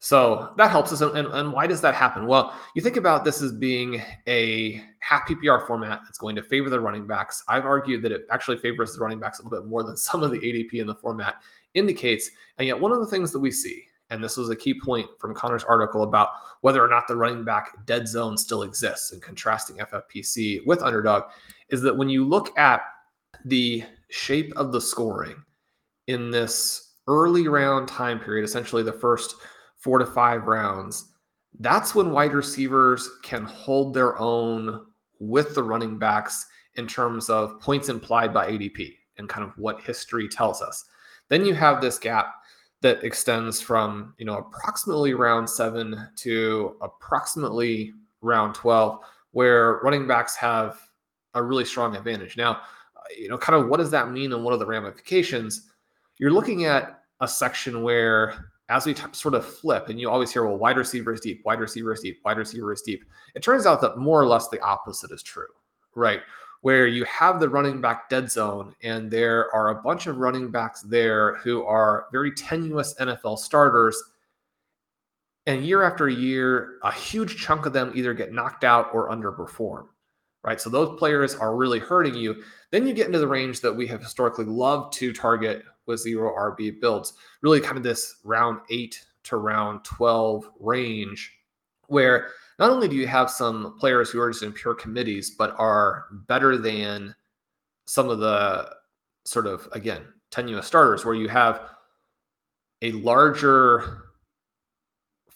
So 0.00 0.52
that 0.56 0.70
helps 0.70 0.92
us. 0.92 1.00
And, 1.00 1.26
and, 1.26 1.52
why 1.52 1.66
does 1.66 1.80
that 1.80 1.94
happen? 1.94 2.26
Well, 2.26 2.54
you 2.74 2.82
think 2.82 2.96
about 2.96 3.24
this 3.24 3.42
as 3.42 3.52
being 3.52 4.00
a 4.28 4.82
half 5.00 5.26
PPR 5.28 5.66
format 5.66 6.00
that's 6.04 6.18
going 6.18 6.36
to 6.36 6.42
favor 6.42 6.70
the 6.70 6.78
running 6.78 7.06
backs. 7.06 7.42
I've 7.48 7.64
argued 7.64 8.02
that 8.02 8.12
it 8.12 8.22
actually 8.30 8.58
favors 8.58 8.94
the 8.94 9.00
running 9.00 9.18
backs 9.18 9.40
a 9.40 9.42
little 9.42 9.60
bit 9.60 9.68
more 9.68 9.82
than 9.82 9.96
some 9.96 10.22
of 10.22 10.30
the 10.30 10.38
ADP 10.38 10.74
in 10.74 10.86
the 10.86 10.94
format 10.94 11.36
indicates. 11.74 12.30
And 12.58 12.68
yet, 12.68 12.78
one 12.78 12.92
of 12.92 13.00
the 13.00 13.06
things 13.06 13.32
that 13.32 13.40
we 13.40 13.50
see, 13.50 13.84
and 14.10 14.22
this 14.22 14.36
was 14.36 14.50
a 14.50 14.56
key 14.56 14.80
point 14.80 15.08
from 15.18 15.34
Connor's 15.34 15.64
article 15.64 16.04
about 16.04 16.30
whether 16.60 16.82
or 16.82 16.88
not 16.88 17.08
the 17.08 17.16
running 17.16 17.44
back 17.44 17.84
dead 17.84 18.06
zone 18.06 18.38
still 18.38 18.62
exists 18.62 19.12
and 19.12 19.20
contrasting 19.20 19.78
FFPC 19.78 20.64
with 20.64 20.80
underdog, 20.80 21.24
is 21.70 21.82
that 21.82 21.96
when 21.96 22.08
you 22.08 22.24
look 22.24 22.56
at 22.56 22.82
the 23.44 23.82
shape 24.10 24.52
of 24.56 24.70
the 24.70 24.80
scoring 24.80 25.42
in 26.06 26.30
this 26.30 26.94
early 27.08 27.48
round 27.48 27.88
time 27.88 28.20
period, 28.20 28.44
essentially 28.44 28.82
the 28.82 28.92
first 28.92 29.34
four 29.78 29.98
to 29.98 30.06
five 30.06 30.46
rounds, 30.46 31.12
that's 31.60 31.94
when 31.94 32.10
wide 32.12 32.34
receivers 32.34 33.08
can 33.22 33.44
hold 33.44 33.94
their 33.94 34.18
own 34.18 34.86
with 35.18 35.54
the 35.54 35.62
running 35.62 35.98
backs 35.98 36.46
in 36.74 36.86
terms 36.86 37.28
of 37.28 37.60
points 37.60 37.88
implied 37.88 38.32
by 38.32 38.50
ADP 38.50 38.94
and 39.16 39.28
kind 39.28 39.44
of 39.44 39.52
what 39.56 39.80
history 39.80 40.28
tells 40.28 40.62
us. 40.62 40.84
Then 41.28 41.44
you 41.44 41.54
have 41.54 41.80
this 41.80 41.98
gap 41.98 42.34
that 42.80 43.02
extends 43.02 43.60
from, 43.60 44.14
you 44.18 44.24
know, 44.24 44.36
approximately 44.36 45.14
round 45.14 45.50
7 45.50 46.08
to 46.16 46.76
approximately 46.80 47.92
round 48.20 48.54
12 48.54 49.00
where 49.32 49.80
running 49.82 50.06
backs 50.06 50.36
have 50.36 50.78
a 51.34 51.42
really 51.42 51.64
strong 51.64 51.96
advantage. 51.96 52.36
Now, 52.36 52.60
you 53.16 53.28
know, 53.28 53.38
kind 53.38 53.60
of 53.60 53.68
what 53.68 53.78
does 53.78 53.90
that 53.90 54.10
mean 54.10 54.32
and 54.32 54.44
what 54.44 54.54
are 54.54 54.58
the 54.58 54.66
ramifications? 54.66 55.68
You're 56.18 56.32
looking 56.32 56.64
at 56.64 57.02
a 57.20 57.28
section 57.28 57.82
where 57.82 58.50
as 58.68 58.84
we 58.84 58.94
t- 58.94 59.02
sort 59.12 59.34
of 59.34 59.46
flip, 59.46 59.88
and 59.88 59.98
you 59.98 60.10
always 60.10 60.30
hear, 60.30 60.44
well, 60.44 60.58
wide 60.58 60.76
receiver 60.76 61.12
is 61.12 61.20
deep, 61.20 61.42
wide 61.44 61.60
receiver 61.60 61.92
is 61.92 62.00
deep, 62.00 62.20
wide 62.24 62.36
receiver 62.36 62.72
is 62.72 62.82
deep. 62.82 63.04
It 63.34 63.42
turns 63.42 63.64
out 63.64 63.80
that 63.80 63.96
more 63.96 64.20
or 64.20 64.26
less 64.26 64.48
the 64.48 64.60
opposite 64.60 65.10
is 65.10 65.22
true, 65.22 65.46
right? 65.94 66.20
Where 66.60 66.86
you 66.86 67.04
have 67.04 67.40
the 67.40 67.48
running 67.48 67.80
back 67.80 68.10
dead 68.10 68.30
zone, 68.30 68.74
and 68.82 69.10
there 69.10 69.54
are 69.54 69.70
a 69.70 69.82
bunch 69.82 70.06
of 70.06 70.18
running 70.18 70.50
backs 70.50 70.82
there 70.82 71.36
who 71.36 71.64
are 71.64 72.06
very 72.12 72.32
tenuous 72.32 72.94
NFL 73.00 73.38
starters. 73.38 74.02
And 75.46 75.64
year 75.64 75.82
after 75.82 76.10
year, 76.10 76.78
a 76.82 76.92
huge 76.92 77.38
chunk 77.38 77.64
of 77.64 77.72
them 77.72 77.92
either 77.94 78.12
get 78.12 78.34
knocked 78.34 78.64
out 78.64 78.90
or 78.92 79.08
underperform, 79.08 79.86
right? 80.44 80.60
So 80.60 80.68
those 80.68 80.98
players 80.98 81.34
are 81.34 81.56
really 81.56 81.78
hurting 81.78 82.14
you. 82.14 82.42
Then 82.70 82.86
you 82.86 82.92
get 82.92 83.06
into 83.06 83.18
the 83.18 83.28
range 83.28 83.62
that 83.62 83.72
we 83.72 83.86
have 83.86 84.02
historically 84.02 84.44
loved 84.44 84.92
to 84.94 85.14
target 85.14 85.62
with 85.88 86.00
zero 86.00 86.32
RB 86.34 86.80
builds, 86.80 87.14
really 87.42 87.60
kind 87.60 87.76
of 87.76 87.82
this 87.82 88.16
round 88.22 88.60
eight 88.70 89.04
to 89.24 89.36
round 89.36 89.82
12 89.84 90.48
range 90.60 91.32
where 91.88 92.28
not 92.58 92.70
only 92.70 92.88
do 92.88 92.96
you 92.96 93.06
have 93.06 93.30
some 93.30 93.76
players 93.78 94.10
who 94.10 94.20
are 94.20 94.30
just 94.30 94.42
in 94.42 94.52
pure 94.52 94.74
committees, 94.74 95.30
but 95.30 95.54
are 95.58 96.06
better 96.26 96.56
than 96.56 97.14
some 97.86 98.08
of 98.08 98.18
the 98.18 98.70
sort 99.24 99.46
of, 99.46 99.68
again, 99.72 100.02
tenuous 100.30 100.66
starters, 100.66 101.04
where 101.04 101.14
you 101.14 101.28
have 101.28 101.62
a 102.82 102.92
larger 102.92 104.04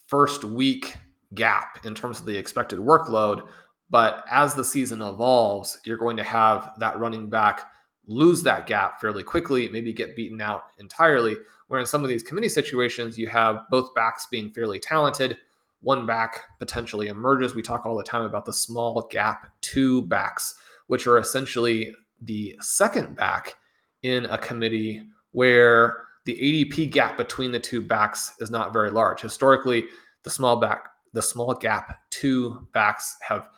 first 0.07 0.45
week 0.45 0.97
gap 1.35 1.85
in 1.85 1.95
terms 1.95 2.21
of 2.21 2.27
the 2.27 2.37
expected 2.37 2.79
workload. 2.79 3.47
But 3.89 4.25
as 4.31 4.55
the 4.55 4.65
season 4.65 5.01
evolves, 5.01 5.79
you're 5.85 5.97
going 5.97 6.17
to 6.17 6.25
have 6.25 6.73
that 6.79 6.99
running 6.99 7.29
back 7.29 7.72
lose 8.07 8.43
that 8.43 8.67
gap 8.67 9.01
fairly 9.01 9.23
quickly, 9.23 9.69
maybe 9.69 9.93
get 9.93 10.17
beaten 10.17 10.41
out 10.41 10.65
entirely. 10.79 11.37
Where 11.69 11.81
in 11.81 11.87
some 11.87 12.03
of 12.03 12.09
these 12.09 12.23
committee 12.23 12.49
situations, 12.49 13.19
you 13.19 13.29
have 13.29 13.65
both 13.71 13.95
backs 13.95 14.27
being 14.31 14.51
fairly 14.51 14.79
talented. 14.79 15.39
One 15.81 16.07
back 16.07 16.41
potentially 16.59 17.09
emerges. 17.09 17.55
We 17.55 17.63
talk 17.63 17.87
all 17.87 17.97
the 17.97 18.05
time 18.05 18.25
about 18.25 18.45
the 18.45 18.53
small 18.53 19.09
gap 19.11 19.51
two 19.61 20.03
backs, 20.03 20.55
which 20.87 21.07
are 21.07 21.19
essentially 21.19 21.95
the 22.21 22.57
second 22.61 23.17
back 23.17 23.57
in 24.03 24.27
a 24.27 24.39
committee 24.39 25.03
where 25.33 26.05
the 26.25 26.35
ADP 26.35 26.91
gap 26.93 27.17
between 27.17 27.51
the 27.51 27.59
two 27.59 27.81
backs 27.81 28.35
is 28.39 28.51
not 28.51 28.73
very 28.73 28.91
large. 28.91 29.21
Historically, 29.21 29.87
the 30.23 30.31
small 30.31 30.57
back, 30.57 30.89
the 31.13 31.23
small 31.23 31.55
gap 31.55 31.99
two 32.11 32.67
backs 32.73 33.17
have 33.27 33.49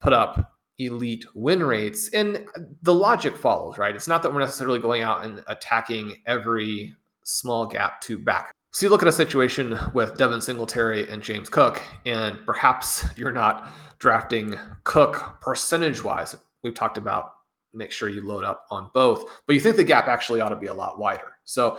put 0.00 0.12
up 0.12 0.52
elite 0.78 1.26
win 1.34 1.62
rates. 1.62 2.08
And 2.10 2.46
the 2.82 2.94
logic 2.94 3.36
follows, 3.36 3.78
right? 3.78 3.94
It's 3.94 4.08
not 4.08 4.22
that 4.22 4.32
we're 4.32 4.40
necessarily 4.40 4.78
going 4.78 5.02
out 5.02 5.24
and 5.24 5.42
attacking 5.46 6.16
every 6.26 6.94
small 7.24 7.66
gap 7.66 8.00
to 8.02 8.18
back. 8.18 8.52
So 8.72 8.86
you 8.86 8.90
look 8.90 9.02
at 9.02 9.08
a 9.08 9.12
situation 9.12 9.78
with 9.92 10.16
Devin 10.16 10.40
Singletary 10.40 11.08
and 11.10 11.22
James 11.22 11.50
Cook, 11.50 11.82
and 12.06 12.38
perhaps 12.46 13.04
you're 13.16 13.30
not 13.30 13.70
drafting 13.98 14.58
Cook 14.84 15.40
percentage 15.42 16.02
wise. 16.02 16.34
We've 16.62 16.74
talked 16.74 16.96
about 16.96 17.32
make 17.74 17.90
sure 17.90 18.08
you 18.08 18.26
load 18.26 18.44
up 18.44 18.66
on 18.70 18.90
both, 18.94 19.24
but 19.46 19.54
you 19.54 19.60
think 19.60 19.76
the 19.76 19.84
gap 19.84 20.08
actually 20.08 20.40
ought 20.40 20.50
two 20.50 20.56
be 20.56 20.66
a 20.66 20.74
lot 20.74 20.98
wider. 20.98 21.32
So 21.44 21.78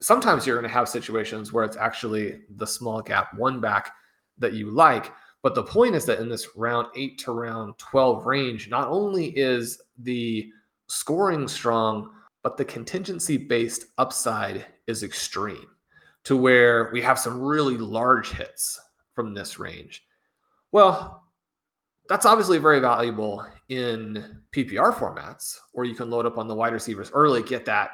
sometimes 0.00 0.46
you're 0.46 0.56
going 0.56 0.68
to 0.68 0.74
have 0.74 0.88
situations 0.88 1.52
where 1.52 1.64
it's 1.64 1.76
actually 1.76 2.40
the 2.56 2.66
small 2.66 3.02
gap 3.02 3.34
one 3.34 3.60
back 3.60 3.92
that 4.38 4.52
you 4.54 4.70
like, 4.70 5.12
but 5.42 5.54
the 5.54 5.62
point 5.62 5.94
is 5.94 6.04
that 6.06 6.20
in 6.20 6.28
this 6.28 6.56
round 6.56 6.88
eight 6.96 7.18
to 7.18 7.32
round 7.32 7.76
12 7.78 8.26
range, 8.26 8.68
not 8.68 8.88
only 8.88 9.26
is 9.30 9.80
the 9.98 10.50
scoring 10.86 11.48
strong, 11.48 12.10
but 12.42 12.56
the 12.56 12.64
contingency 12.64 13.36
based 13.36 13.86
upside 13.98 14.66
is 14.86 15.02
extreme 15.02 15.66
to 16.24 16.36
where 16.36 16.90
we 16.92 17.02
have 17.02 17.18
some 17.18 17.40
really 17.40 17.76
large 17.76 18.30
hits 18.30 18.80
from 19.14 19.34
this 19.34 19.58
range. 19.58 20.04
Well, 20.70 21.24
that's 22.08 22.26
obviously 22.26 22.58
very 22.58 22.80
valuable 22.80 23.46
in 23.68 24.40
PPR 24.54 24.94
formats 24.94 25.58
where 25.72 25.86
you 25.86 25.94
can 25.94 26.10
load 26.10 26.26
up 26.26 26.38
on 26.38 26.46
the 26.46 26.54
wide 26.54 26.72
receivers 26.72 27.10
early, 27.12 27.42
get 27.42 27.64
that 27.64 27.92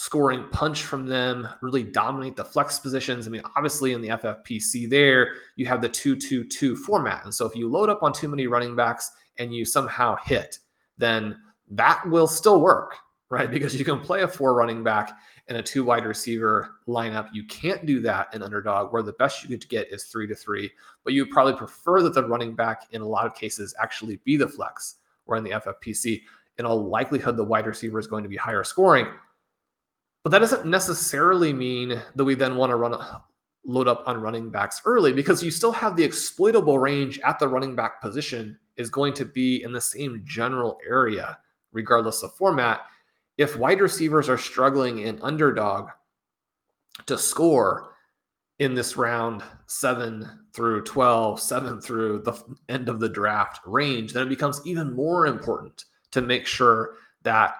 scoring 0.00 0.46
punch 0.50 0.84
from 0.84 1.04
them, 1.04 1.46
really 1.60 1.82
dominate 1.82 2.34
the 2.34 2.42
flex 2.42 2.78
positions. 2.78 3.26
I 3.26 3.30
mean, 3.30 3.42
obviously 3.54 3.92
in 3.92 4.00
the 4.00 4.08
FFPC 4.08 4.88
there, 4.88 5.34
you 5.56 5.66
have 5.66 5.82
the 5.82 5.90
2-2-2 5.90 6.78
format. 6.78 7.22
And 7.24 7.34
so 7.34 7.44
if 7.44 7.54
you 7.54 7.68
load 7.68 7.90
up 7.90 8.02
on 8.02 8.14
too 8.14 8.26
many 8.26 8.46
running 8.46 8.74
backs 8.74 9.12
and 9.36 9.54
you 9.54 9.66
somehow 9.66 10.16
hit, 10.24 10.58
then 10.96 11.36
that 11.72 12.00
will 12.08 12.26
still 12.26 12.62
work, 12.62 12.96
right? 13.28 13.50
Because 13.50 13.76
you 13.76 13.84
can 13.84 14.00
play 14.00 14.22
a 14.22 14.28
four 14.28 14.54
running 14.54 14.82
back 14.82 15.18
and 15.48 15.58
a 15.58 15.62
two 15.62 15.84
wide 15.84 16.06
receiver 16.06 16.76
lineup. 16.88 17.28
You 17.34 17.44
can't 17.44 17.84
do 17.84 18.00
that 18.00 18.32
in 18.32 18.42
underdog, 18.42 18.94
where 18.94 19.02
the 19.02 19.12
best 19.12 19.42
you 19.42 19.50
could 19.50 19.68
get 19.68 19.92
is 19.92 20.04
three 20.04 20.26
to 20.28 20.34
three. 20.34 20.70
But 21.04 21.12
you 21.12 21.26
probably 21.26 21.56
prefer 21.56 22.00
that 22.04 22.14
the 22.14 22.26
running 22.26 22.54
back 22.54 22.86
in 22.92 23.02
a 23.02 23.06
lot 23.06 23.26
of 23.26 23.34
cases 23.34 23.74
actually 23.78 24.18
be 24.24 24.38
the 24.38 24.48
flex, 24.48 24.94
where 25.26 25.36
in 25.36 25.44
the 25.44 25.50
FFPC, 25.50 26.22
in 26.56 26.64
all 26.64 26.88
likelihood, 26.88 27.36
the 27.36 27.44
wide 27.44 27.66
receiver 27.66 27.98
is 27.98 28.06
going 28.06 28.22
to 28.22 28.30
be 28.30 28.36
higher 28.36 28.64
scoring. 28.64 29.06
But 30.22 30.30
that 30.30 30.40
doesn't 30.40 30.66
necessarily 30.66 31.52
mean 31.52 32.00
that 32.14 32.24
we 32.24 32.34
then 32.34 32.56
want 32.56 32.70
to 32.70 32.76
run 32.76 32.94
load 33.64 33.88
up 33.88 34.04
on 34.06 34.20
running 34.20 34.50
backs 34.50 34.80
early 34.84 35.12
because 35.12 35.42
you 35.42 35.50
still 35.50 35.72
have 35.72 35.94
the 35.94 36.04
exploitable 36.04 36.78
range 36.78 37.20
at 37.20 37.38
the 37.38 37.48
running 37.48 37.74
back 37.74 38.00
position 38.00 38.58
is 38.76 38.88
going 38.88 39.12
to 39.12 39.24
be 39.24 39.62
in 39.62 39.72
the 39.72 39.80
same 39.80 40.22
general 40.24 40.78
area 40.88 41.38
regardless 41.72 42.22
of 42.22 42.34
format. 42.34 42.80
If 43.36 43.56
wide 43.56 43.80
receivers 43.80 44.28
are 44.28 44.38
struggling 44.38 45.00
in 45.00 45.20
underdog 45.22 45.90
to 47.06 47.18
score 47.18 47.94
in 48.58 48.74
this 48.74 48.96
round 48.96 49.42
7 49.66 50.28
through 50.52 50.82
12 50.84 51.40
7 51.40 51.80
through 51.80 52.22
the 52.22 52.34
end 52.68 52.88
of 52.88 53.00
the 53.00 53.08
draft 53.08 53.60
range 53.64 54.12
then 54.12 54.26
it 54.26 54.30
becomes 54.30 54.60
even 54.66 54.94
more 54.94 55.26
important 55.26 55.84
to 56.10 56.20
make 56.20 56.46
sure 56.46 56.96
that 57.22 57.54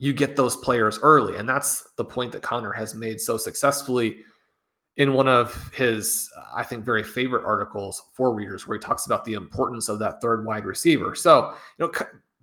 you 0.00 0.12
get 0.12 0.34
those 0.34 0.56
players 0.56 0.98
early 1.02 1.36
and 1.36 1.48
that's 1.48 1.86
the 1.96 2.04
point 2.04 2.32
that 2.32 2.42
Connor 2.42 2.72
has 2.72 2.94
made 2.94 3.20
so 3.20 3.36
successfully 3.36 4.18
in 4.96 5.12
one 5.12 5.28
of 5.28 5.70
his 5.72 6.28
i 6.54 6.64
think 6.64 6.84
very 6.84 7.04
favorite 7.04 7.44
articles 7.44 8.02
for 8.12 8.34
readers 8.34 8.66
where 8.66 8.76
he 8.76 8.82
talks 8.82 9.06
about 9.06 9.24
the 9.24 9.34
importance 9.34 9.88
of 9.88 10.00
that 10.00 10.20
third 10.20 10.44
wide 10.44 10.64
receiver 10.64 11.14
so 11.14 11.54
you 11.78 11.86
know 11.86 11.92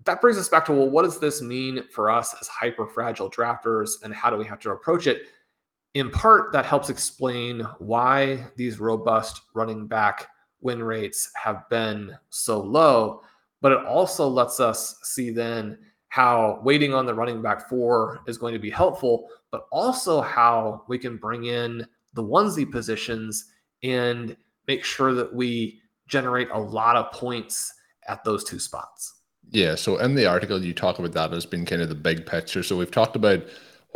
that 0.08 0.22
brings 0.22 0.38
us 0.38 0.50
back 0.50 0.66
to 0.66 0.72
well, 0.72 0.90
what 0.90 1.04
does 1.04 1.20
this 1.20 1.42
mean 1.42 1.84
for 1.92 2.10
us 2.10 2.34
as 2.42 2.48
hyper 2.48 2.88
fragile 2.88 3.30
drafters, 3.30 4.02
and 4.04 4.14
how 4.14 4.30
do 4.30 4.38
we 4.38 4.46
have 4.46 4.60
to 4.60 4.72
approach 4.72 5.06
it? 5.06 5.24
In 5.94 6.10
part, 6.10 6.52
that 6.54 6.66
helps 6.66 6.90
explain 6.90 7.62
why 7.80 8.48
these 8.56 8.80
robust 8.80 9.42
running 9.54 9.86
back 9.86 10.28
win 10.62 10.82
rates 10.82 11.30
have 11.36 11.68
been 11.70 12.16
so 12.30 12.60
low. 12.60 13.22
But 13.62 13.72
it 13.72 13.86
also 13.86 14.28
lets 14.28 14.60
us 14.60 14.98
see 15.04 15.30
then 15.30 15.78
how 16.10 16.60
waiting 16.64 16.94
on 16.94 17.06
the 17.06 17.14
running 17.14 17.42
back 17.42 17.68
four 17.70 18.22
is 18.28 18.38
going 18.38 18.54
to 18.54 18.60
be 18.60 18.70
helpful, 18.70 19.30
but 19.52 19.68
also 19.72 20.22
how 20.22 20.84
we 20.88 20.98
can 20.98 21.18
bring 21.18 21.46
in 21.46 21.86
the 22.14 22.24
onesie 22.24 22.70
positions 22.70 23.46
and 23.84 24.36
make 24.68 24.84
sure 24.84 25.14
that 25.14 25.34
we 25.34 25.80
generate 26.08 26.50
a 26.52 26.60
lot 26.60 26.96
of 26.96 27.12
points 27.12 27.74
at 28.08 28.24
those 28.24 28.44
two 28.44 28.60
spots. 28.60 29.14
Yeah, 29.50 29.76
so 29.76 29.98
in 29.98 30.16
the 30.16 30.26
article 30.26 30.64
you 30.64 30.74
talk 30.74 31.00
about 31.00 31.14
that 31.14 31.34
as 31.34 31.46
being 31.46 31.66
kind 31.66 31.82
of 31.82 31.90
the 31.90 31.96
big 31.96 32.26
picture. 32.26 32.64
So 32.64 32.78
we've 32.78 32.92
talked 32.92 33.16
about 33.16 33.44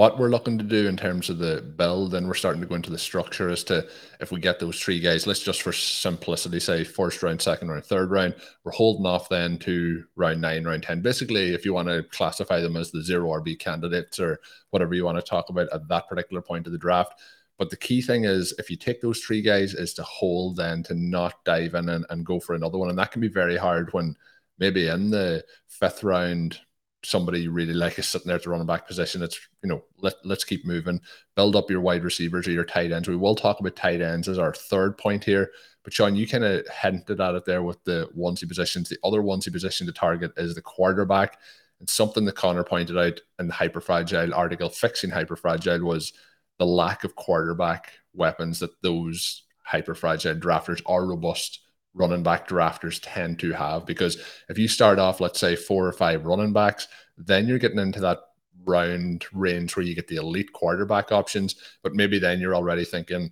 what 0.02 0.18
we're 0.18 0.30
looking 0.30 0.58
to 0.58 0.64
do 0.64 0.88
in 0.88 0.98
terms 0.98 1.30
of 1.30 1.38
the 1.38 1.62
build, 1.78 2.16
and 2.16 2.28
we're 2.28 2.34
starting 2.34 2.60
to 2.60 2.68
go 2.68 2.74
into 2.74 2.90
the 2.90 2.98
structure 2.98 3.52
as 3.52 3.64
to 3.64 3.88
if 4.20 4.32
we 4.32 4.40
get 4.40 4.58
those 4.58 4.80
three 4.80 5.00
guys, 5.00 5.28
let's 5.28 5.44
just 5.44 5.62
for 5.62 5.72
simplicity 5.72 6.60
say 6.60 6.84
first 6.84 7.22
round, 7.22 7.40
second 7.40 7.70
round, 7.70 7.86
third 7.86 8.10
round, 8.10 8.34
we're 8.64 8.72
holding 8.72 9.06
off 9.06 9.30
then 9.30 9.60
to 9.60 10.04
round 10.16 10.42
nine, 10.42 10.64
round 10.64 10.82
10. 10.82 11.02
Basically, 11.02 11.54
if 11.54 11.66
you 11.66 11.74
want 11.76 11.88
to 11.88 12.02
classify 12.02 12.60
them 12.60 12.78
as 12.78 12.90
the 12.90 13.04
zero 13.04 13.30
RB 13.30 13.60
candidates 13.60 14.20
or 14.20 14.40
whatever 14.72 14.96
you 14.96 15.06
want 15.06 15.20
to 15.20 15.22
talk 15.22 15.50
about 15.50 15.72
at 15.72 15.88
that 15.88 16.10
particular 16.10 16.42
point 16.42 16.66
of 16.66 16.72
the 16.72 16.80
draft. 16.80 17.20
But 17.60 17.70
the 17.70 17.78
key 17.78 18.02
thing 18.02 18.24
is 18.24 18.56
if 18.58 18.72
you 18.72 18.78
take 18.78 19.02
those 19.02 19.20
three 19.20 19.44
guys, 19.44 19.76
is 19.76 19.94
to 19.94 20.04
hold 20.04 20.56
then 20.56 20.82
to 20.82 20.96
not 20.96 21.46
dive 21.46 21.76
in 21.76 21.90
and, 21.90 22.08
and 22.10 22.26
go 22.26 22.40
for 22.40 22.56
another 22.56 22.80
one. 22.80 22.90
And 22.90 22.98
that 22.98 23.12
can 23.12 23.22
be 23.22 23.28
very 23.28 23.56
hard 23.56 23.94
when 23.94 24.16
maybe 24.58 24.88
in 24.88 25.12
the 25.12 25.46
fifth 25.68 26.04
round, 26.04 26.60
somebody 27.04 27.42
you 27.42 27.52
really 27.52 27.74
like 27.74 27.98
is 27.98 28.08
sitting 28.08 28.28
there 28.28 28.36
at 28.36 28.44
the 28.44 28.50
running 28.50 28.68
back 28.68 28.88
position. 28.88 29.24
It's 29.24 29.40
you 29.64 29.70
know 29.70 29.84
let 30.00 30.16
let's 30.24 30.44
keep 30.44 30.66
moving, 30.66 31.02
build 31.36 31.56
up 31.56 31.70
your 31.70 31.82
wide 31.82 32.04
receivers 32.04 32.48
or 32.48 32.52
your 32.52 32.66
tight 32.66 32.92
ends. 32.92 33.08
We 33.08 33.16
will 33.16 33.36
talk 33.36 33.60
about 33.60 33.76
tight 33.76 34.02
ends 34.02 34.28
as 34.28 34.38
our 34.38 34.54
third 34.54 34.98
point 34.98 35.24
here. 35.24 35.52
But 35.84 35.94
Sean, 35.94 36.16
you 36.16 36.28
kind 36.28 36.44
of 36.44 36.68
hinted 36.68 37.20
at 37.20 37.36
it 37.36 37.46
there 37.46 37.64
with 37.64 37.84
the 37.86 38.08
onesie 38.18 38.48
positions. 38.48 38.90
The 38.90 39.00
other 39.04 39.22
onesie 39.22 39.52
position 39.52 39.88
to 39.88 39.94
target 39.94 40.32
is 40.38 40.54
the 40.54 40.62
quarterback. 40.62 41.40
And 41.80 41.90
something 41.90 42.26
that 42.26 42.36
Connor 42.36 42.64
pointed 42.64 42.98
out 42.98 43.20
in 43.40 43.48
the 43.48 43.54
hyperfragile 43.54 44.36
article, 44.38 44.70
fixing 44.70 45.10
hyperfragile, 45.10 45.82
was 45.82 46.14
the 46.60 46.66
lack 46.68 47.04
of 47.04 47.16
quarterback 47.16 47.94
weapons 48.14 48.60
that 48.60 48.80
those 48.84 49.44
hyperfragile 49.68 50.40
drafters 50.40 50.82
are 50.86 51.08
robust 51.08 51.62
running 51.94 52.24
back 52.24 52.48
drafters 52.48 53.00
tend 53.02 53.40
to 53.40 53.52
have 53.52 53.86
because 53.86 54.18
if 54.50 54.58
you 54.58 54.68
start 54.68 55.00
off, 55.00 55.20
let's 55.20 55.40
say, 55.40 55.56
four 55.56 55.86
or 55.86 55.94
five 55.94 56.26
running 56.26 56.54
backs, 56.54 56.88
then 57.18 57.48
you're 57.48 57.60
getting 57.60 57.80
into 57.80 58.00
that 58.00 58.20
round 58.64 59.26
range 59.34 59.76
where 59.76 59.86
you 59.86 59.96
get 59.96 60.08
the 60.08 60.16
elite 60.16 60.54
quarterback 60.54 61.12
options. 61.12 61.56
But 61.84 61.94
maybe 61.94 62.20
then 62.20 62.40
you're 62.40 62.56
already 62.56 62.86
thinking, 62.86 63.32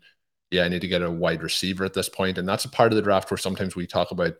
yeah, 0.52 0.64
I 0.64 0.68
need 0.68 0.82
to 0.82 0.88
get 0.88 1.02
a 1.02 1.12
wide 1.12 1.44
receiver 1.44 1.86
at 1.86 1.94
this 1.94 2.10
point. 2.10 2.38
And 2.38 2.48
that's 2.48 2.66
a 2.66 2.70
part 2.70 2.92
of 2.92 2.96
the 2.96 3.02
draft 3.02 3.30
where 3.32 3.38
sometimes 3.38 3.76
we 3.76 3.88
talk 3.88 4.12
about 4.12 4.34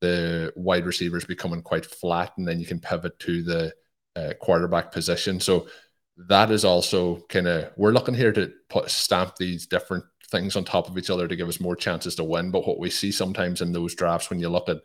the 0.00 0.52
wide 0.56 0.86
receivers 0.86 1.24
becoming 1.24 1.62
quite 1.62 1.86
flat 1.86 2.32
and 2.36 2.46
then 2.46 2.60
you 2.60 2.66
can 2.66 2.80
pivot 2.80 3.18
to 3.20 3.42
the 3.42 3.72
uh, 4.14 4.32
quarterback 4.40 4.92
position. 4.92 5.40
So 5.40 5.68
that 6.16 6.50
is 6.50 6.64
also 6.64 7.16
kind 7.28 7.46
of, 7.46 7.72
we're 7.76 7.92
looking 7.92 8.14
here 8.14 8.32
to 8.32 8.52
put 8.68 8.90
stamp 8.90 9.36
these 9.36 9.66
different 9.66 10.04
things 10.30 10.56
on 10.56 10.64
top 10.64 10.88
of 10.88 10.98
each 10.98 11.10
other 11.10 11.28
to 11.28 11.36
give 11.36 11.48
us 11.48 11.60
more 11.60 11.76
chances 11.76 12.14
to 12.16 12.24
win. 12.24 12.50
But 12.50 12.66
what 12.66 12.78
we 12.78 12.90
see 12.90 13.12
sometimes 13.12 13.60
in 13.60 13.72
those 13.72 13.94
drafts, 13.94 14.30
when 14.30 14.40
you 14.40 14.48
look 14.48 14.68
at 14.68 14.78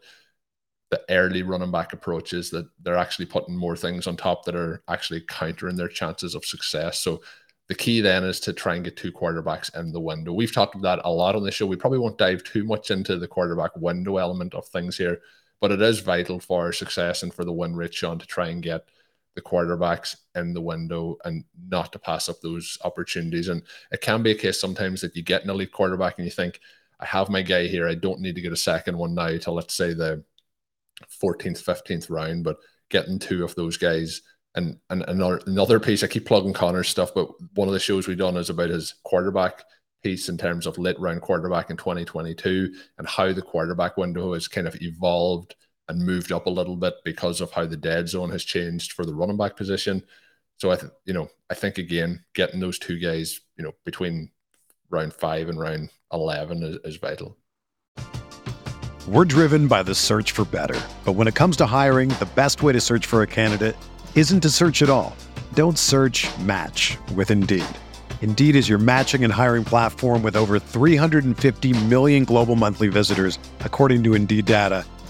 the 0.91 1.01
early 1.10 1.43
running 1.43 1.71
back 1.71 1.93
approaches, 1.93 2.49
that 2.51 2.67
they're 2.82 2.97
actually 2.97 3.25
putting 3.25 3.56
more 3.56 3.75
things 3.75 4.08
on 4.08 4.17
top 4.17 4.45
that 4.45 4.56
are 4.56 4.84
actually 4.88 5.21
countering 5.21 5.77
their 5.77 5.88
chances 5.88 6.36
of 6.36 6.45
success. 6.45 6.99
So 6.99 7.21
the 7.69 7.75
key 7.75 8.01
then 8.01 8.23
is 8.23 8.39
to 8.41 8.54
try 8.54 8.75
and 8.75 8.84
get 8.84 8.97
two 8.97 9.12
quarterbacks 9.12 9.73
in 9.80 9.93
the 9.93 10.01
window. 10.01 10.34
We've 10.34 10.54
talked 10.54 10.75
about 10.75 10.97
that 10.97 11.08
a 11.08 11.10
lot 11.10 11.36
on 11.36 11.43
the 11.43 11.51
show. 11.51 11.65
We 11.65 11.77
probably 11.77 11.99
won't 11.99 12.17
dive 12.17 12.43
too 12.43 12.65
much 12.65 12.91
into 12.91 13.17
the 13.17 13.27
quarterback 13.27 13.75
window 13.77 14.17
element 14.17 14.54
of 14.54 14.67
things 14.67 14.97
here, 14.97 15.21
but 15.62 15.71
it 15.71 15.82
is 15.82 15.99
vital 15.99 16.39
for 16.39 16.73
success 16.73 17.23
and 17.23 17.34
for 17.34 17.45
the 17.45 17.54
win 17.54 17.75
rate, 17.75 17.93
Sean, 17.93 18.19
to 18.19 18.25
try 18.25 18.49
and 18.49 18.62
get 18.62 18.86
the 19.36 19.41
quarterbacks 19.41 20.15
in 20.36 20.54
the 20.54 20.62
window 20.62 21.17
and 21.24 21.44
not 21.70 21.91
to 21.94 22.00
pass 22.00 22.28
up 22.28 22.41
those 22.41 22.78
opportunities. 22.84 23.48
And 23.48 23.63
it 23.91 24.02
can 24.02 24.24
be 24.24 24.32
a 24.32 24.36
case 24.36 24.60
sometimes 24.60 25.02
that 25.02 25.15
you 25.15 25.24
get 25.24 25.44
an 25.44 25.50
elite 25.50 25.72
quarterback 25.72 26.17
and 26.17 26.26
you 26.26 26.32
think, 26.32 26.60
I 27.00 27.06
have 27.06 27.30
my 27.30 27.41
guy 27.41 27.67
here. 27.67 27.88
I 27.88 27.96
don't 27.96 28.20
need 28.20 28.36
to 28.36 28.41
get 28.41 28.52
a 28.52 28.58
second 28.58 28.98
one 28.98 29.15
now 29.15 29.36
till 29.38 29.54
let's 29.54 29.74
say 29.74 29.94
the 29.94 30.24
14th, 31.22 31.63
15th 31.63 32.10
round, 32.10 32.44
but 32.44 32.58
getting 32.89 33.20
two 33.20 33.44
of 33.44 33.56
those 33.56 33.78
guys. 33.78 34.22
And, 34.54 34.78
and 34.89 35.04
another, 35.08 35.41
another 35.48 35.80
piece, 35.80 36.04
I 36.04 36.08
keep 36.08 36.26
plugging 36.26 36.54
Connor's 36.54 36.89
stuff, 36.89 37.13
but 37.15 37.30
one 37.56 37.67
of 37.67 37.74
the 37.74 37.80
shows 37.80 38.08
we've 38.08 38.17
done 38.17 38.38
is 38.38 38.50
about 38.50 38.70
his 38.70 38.96
quarterback 39.04 39.63
piece 40.04 40.30
in 40.30 40.38
terms 40.38 40.67
of 40.67 40.78
late 40.78 41.00
round 41.00 41.22
quarterback 41.22 41.70
in 41.70 41.78
2022 41.78 42.74
and 42.98 43.08
how 43.08 43.32
the 43.32 43.41
quarterback 43.41 43.98
window 43.98 44.34
has 44.34 44.48
kind 44.48 44.67
of 44.67 44.76
evolved 44.82 45.56
and 45.91 46.06
moved 46.06 46.32
up 46.32 46.45
a 46.45 46.49
little 46.49 46.77
bit 46.77 46.95
because 47.04 47.41
of 47.41 47.51
how 47.51 47.65
the 47.65 47.75
dead 47.75 48.08
zone 48.08 48.32
has 48.32 48.45
changed 48.45 48.93
for 48.93 49.06
the 49.06 49.13
running 49.13 49.36
back 49.36 49.58
position. 49.58 50.01
So 50.58 50.71
I, 50.71 50.77
th- 50.77 50.91
you 51.04 51.13
know, 51.13 51.27
I 51.49 51.54
think 51.54 51.77
again 51.77 52.23
getting 52.34 52.62
those 52.62 52.80
two 52.80 52.97
guys, 52.97 53.41
you 53.58 53.63
know, 53.63 53.73
between 53.84 54.32
round 54.89 55.13
five 55.13 55.49
and 55.49 55.60
round 55.60 55.89
eleven 56.13 56.63
is, 56.63 56.77
is 56.86 56.95
vital. 56.95 57.38
We're 59.06 59.25
driven 59.25 59.67
by 59.67 59.84
the 59.84 59.93
search 59.93 60.32
for 60.32 60.45
better, 60.45 60.80
but 61.04 61.13
when 61.13 61.27
it 61.27 61.36
comes 61.36 61.58
to 61.58 61.65
hiring, 61.65 62.10
the 62.10 62.30
best 62.36 62.63
way 62.63 62.71
to 62.71 62.80
search 62.80 63.06
for 63.06 63.21
a 63.21 63.27
candidate 63.27 63.75
isn't 64.15 64.39
to 64.41 64.49
search 64.49 64.82
at 64.82 64.89
all. 64.89 65.15
Don't 65.56 65.77
search. 65.77 66.27
Match 66.39 66.97
with 67.15 67.32
Indeed. 67.32 67.65
Indeed 68.21 68.56
is 68.56 68.69
your 68.69 68.77
matching 68.77 69.25
and 69.25 69.34
hiring 69.34 69.65
platform 69.65 70.23
with 70.23 70.38
over 70.38 70.58
350 70.58 71.86
million 71.86 72.23
global 72.23 72.56
monthly 72.56 72.88
visitors, 72.88 73.39
according 73.60 74.04
to 74.04 74.13
Indeed 74.13 74.45
data 74.45 74.86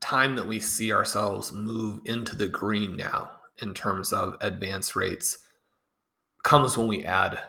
time 0.00 0.36
that 0.36 0.46
we 0.46 0.60
see 0.60 0.92
ourselves 0.92 1.52
move 1.52 2.00
into 2.04 2.36
the 2.36 2.48
green 2.48 2.96
now 2.96 3.30
in 3.62 3.74
terms 3.74 4.12
of 4.12 4.36
advance 4.40 4.94
rates 4.94 5.38
comes 6.44 6.76
when 6.76 6.86
we 6.86 7.04
add 7.04 7.40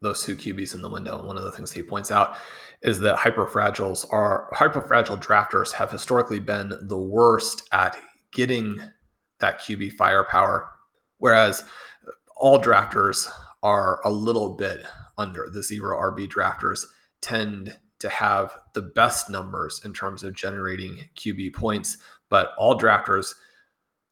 those 0.00 0.22
two 0.22 0.36
QBs 0.36 0.74
in 0.74 0.82
the 0.82 0.88
window. 0.88 1.18
And 1.18 1.26
one 1.26 1.36
of 1.36 1.44
the 1.44 1.52
things 1.52 1.72
he 1.72 1.82
points 1.82 2.10
out 2.10 2.36
is 2.82 3.00
that 3.00 3.16
hyperfragiles 3.16 4.06
are 4.12 4.50
hyperfragile 4.54 5.22
drafters 5.22 5.72
have 5.72 5.90
historically 5.90 6.38
been 6.38 6.72
the 6.82 6.98
worst 6.98 7.66
at 7.72 7.96
getting 8.32 8.80
that 9.40 9.60
QB 9.60 9.94
firepower, 9.94 10.70
whereas 11.18 11.64
all 12.36 12.60
drafters 12.60 13.28
are 13.62 14.00
a 14.04 14.10
little 14.10 14.50
bit 14.50 14.84
under. 15.16 15.48
The 15.50 15.62
zero 15.62 15.98
RB 15.98 16.28
drafters 16.28 16.84
tend 17.22 17.76
to 18.04 18.10
have 18.10 18.58
the 18.74 18.82
best 18.82 19.30
numbers 19.30 19.80
in 19.86 19.94
terms 19.94 20.22
of 20.22 20.34
generating 20.34 21.08
QB 21.16 21.54
points, 21.54 21.96
but 22.28 22.52
all 22.58 22.78
drafters 22.78 23.32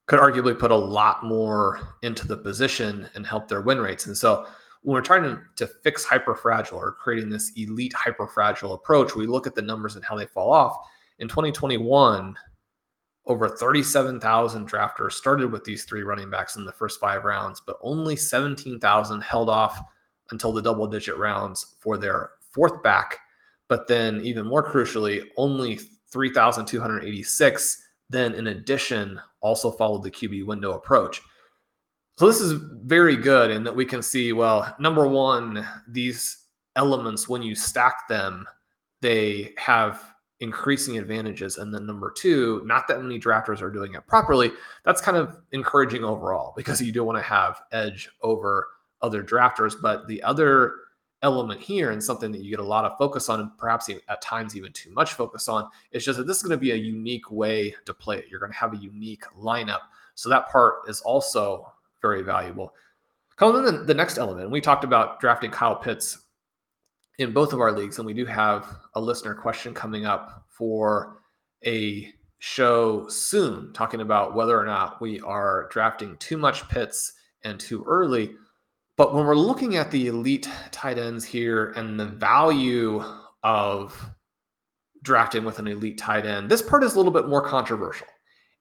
could 0.06 0.18
arguably 0.18 0.58
put 0.58 0.70
a 0.70 0.74
lot 0.76 1.22
more 1.22 1.78
into 2.00 2.26
the 2.26 2.38
position 2.38 3.06
and 3.14 3.26
help 3.26 3.48
their 3.48 3.60
win 3.60 3.78
rates. 3.78 4.06
And 4.06 4.16
so 4.16 4.46
when 4.80 4.94
we're 4.94 5.02
trying 5.02 5.24
to, 5.24 5.42
to 5.56 5.66
fix 5.66 6.06
hyperfragile 6.06 6.72
or 6.72 6.92
creating 6.92 7.28
this 7.28 7.52
elite 7.56 7.92
hyperfragile 7.92 8.72
approach, 8.72 9.14
we 9.14 9.26
look 9.26 9.46
at 9.46 9.54
the 9.54 9.60
numbers 9.60 9.94
and 9.94 10.04
how 10.06 10.16
they 10.16 10.24
fall 10.24 10.50
off. 10.50 10.74
In 11.18 11.28
2021, 11.28 12.34
over 13.26 13.46
37,000 13.46 14.66
drafters 14.66 15.12
started 15.12 15.52
with 15.52 15.64
these 15.64 15.84
three 15.84 16.02
running 16.02 16.30
backs 16.30 16.56
in 16.56 16.64
the 16.64 16.72
first 16.72 16.98
five 16.98 17.24
rounds, 17.24 17.60
but 17.66 17.76
only 17.82 18.16
17,000 18.16 19.20
held 19.20 19.50
off 19.50 19.78
until 20.30 20.50
the 20.50 20.62
double 20.62 20.86
digit 20.86 21.18
rounds 21.18 21.76
for 21.78 21.98
their 21.98 22.30
fourth 22.54 22.82
back 22.82 23.18
but 23.72 23.88
then, 23.88 24.20
even 24.20 24.44
more 24.44 24.62
crucially, 24.62 25.26
only 25.38 25.80
3,286 26.10 27.82
then, 28.10 28.34
in 28.34 28.48
addition, 28.48 29.18
also 29.40 29.70
followed 29.70 30.02
the 30.02 30.10
QB 30.10 30.44
window 30.44 30.72
approach. 30.72 31.22
So, 32.18 32.26
this 32.26 32.42
is 32.42 32.52
very 32.52 33.16
good 33.16 33.50
in 33.50 33.64
that 33.64 33.74
we 33.74 33.86
can 33.86 34.02
see 34.02 34.34
well, 34.34 34.76
number 34.78 35.08
one, 35.08 35.66
these 35.88 36.36
elements, 36.76 37.30
when 37.30 37.40
you 37.40 37.54
stack 37.54 38.06
them, 38.08 38.46
they 39.00 39.54
have 39.56 40.04
increasing 40.40 40.98
advantages. 40.98 41.56
And 41.56 41.72
then 41.72 41.86
number 41.86 42.12
two, 42.14 42.60
not 42.66 42.86
that 42.88 43.00
many 43.00 43.18
drafters 43.18 43.62
are 43.62 43.70
doing 43.70 43.94
it 43.94 44.06
properly. 44.06 44.52
That's 44.84 45.00
kind 45.00 45.16
of 45.16 45.38
encouraging 45.52 46.04
overall 46.04 46.52
because 46.58 46.82
you 46.82 46.92
do 46.92 47.04
want 47.04 47.16
to 47.16 47.22
have 47.22 47.62
edge 47.72 48.10
over 48.20 48.68
other 49.00 49.24
drafters. 49.24 49.76
But 49.80 50.06
the 50.08 50.22
other 50.24 50.74
element 51.22 51.60
here 51.60 51.90
and 51.90 52.02
something 52.02 52.32
that 52.32 52.42
you 52.42 52.50
get 52.50 52.58
a 52.58 52.64
lot 52.64 52.84
of 52.84 52.98
focus 52.98 53.28
on 53.28 53.40
and 53.40 53.56
perhaps 53.56 53.88
at 53.88 54.22
times 54.22 54.56
even 54.56 54.72
too 54.72 54.90
much 54.92 55.14
focus 55.14 55.48
on 55.48 55.68
is 55.92 56.04
just 56.04 56.18
that 56.18 56.26
this 56.26 56.38
is 56.38 56.42
going 56.42 56.50
to 56.50 56.56
be 56.56 56.72
a 56.72 56.76
unique 56.76 57.30
way 57.30 57.74
to 57.84 57.94
play 57.94 58.18
it. 58.18 58.26
You're 58.28 58.40
going 58.40 58.52
to 58.52 58.58
have 58.58 58.74
a 58.74 58.78
unique 58.78 59.24
lineup. 59.38 59.80
So 60.14 60.28
that 60.28 60.48
part 60.50 60.88
is 60.88 61.00
also 61.00 61.72
very 62.00 62.22
valuable. 62.22 62.74
Coming 63.36 63.66
in 63.66 63.86
the 63.86 63.94
next 63.94 64.18
element 64.18 64.50
we 64.50 64.60
talked 64.60 64.84
about 64.84 65.20
drafting 65.20 65.50
kyle 65.50 65.76
pitts 65.76 66.18
in 67.18 67.32
both 67.32 67.52
of 67.52 67.60
our 67.60 67.72
leagues 67.72 67.98
and 67.98 68.06
we 68.06 68.14
do 68.14 68.26
have 68.26 68.66
a 68.94 69.00
listener 69.00 69.34
question 69.34 69.72
coming 69.72 70.06
up 70.06 70.44
for 70.48 71.18
a 71.64 72.12
show 72.44 73.06
soon 73.06 73.72
talking 73.72 74.00
about 74.00 74.34
whether 74.34 74.58
or 74.58 74.64
not 74.64 75.00
we 75.00 75.20
are 75.20 75.68
drafting 75.70 76.16
too 76.16 76.36
much 76.36 76.68
Pitts 76.68 77.12
and 77.44 77.58
too 77.60 77.84
early 77.86 78.34
but 79.02 79.14
when 79.14 79.26
we're 79.26 79.34
looking 79.34 79.74
at 79.74 79.90
the 79.90 80.06
elite 80.06 80.48
tight 80.70 80.96
ends 80.96 81.24
here 81.24 81.72
and 81.72 81.98
the 81.98 82.06
value 82.06 83.02
of 83.42 84.00
drafting 85.02 85.44
with 85.44 85.58
an 85.58 85.66
elite 85.66 85.98
tight 85.98 86.24
end, 86.24 86.48
this 86.48 86.62
part 86.62 86.84
is 86.84 86.94
a 86.94 86.96
little 86.96 87.10
bit 87.10 87.26
more 87.26 87.42
controversial. 87.42 88.06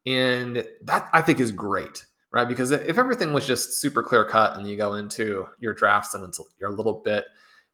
And 0.08 0.66
that 0.82 1.10
I 1.14 1.22
think 1.22 1.40
is 1.40 1.52
great, 1.52 2.04
right? 2.32 2.48
Because 2.48 2.72
if 2.72 2.98
everything 2.98 3.34
was 3.34 3.46
just 3.46 3.80
super 3.80 4.02
clear 4.02 4.26
cut 4.26 4.58
and 4.58 4.68
you 4.68 4.78
go 4.78 4.96
into 4.96 5.46
your 5.60 5.76
drafts 5.76 6.16
and 6.16 6.24
it's, 6.24 6.42
you're 6.60 6.72
a 6.72 6.76
little 6.76 7.04
bit, 7.06 7.26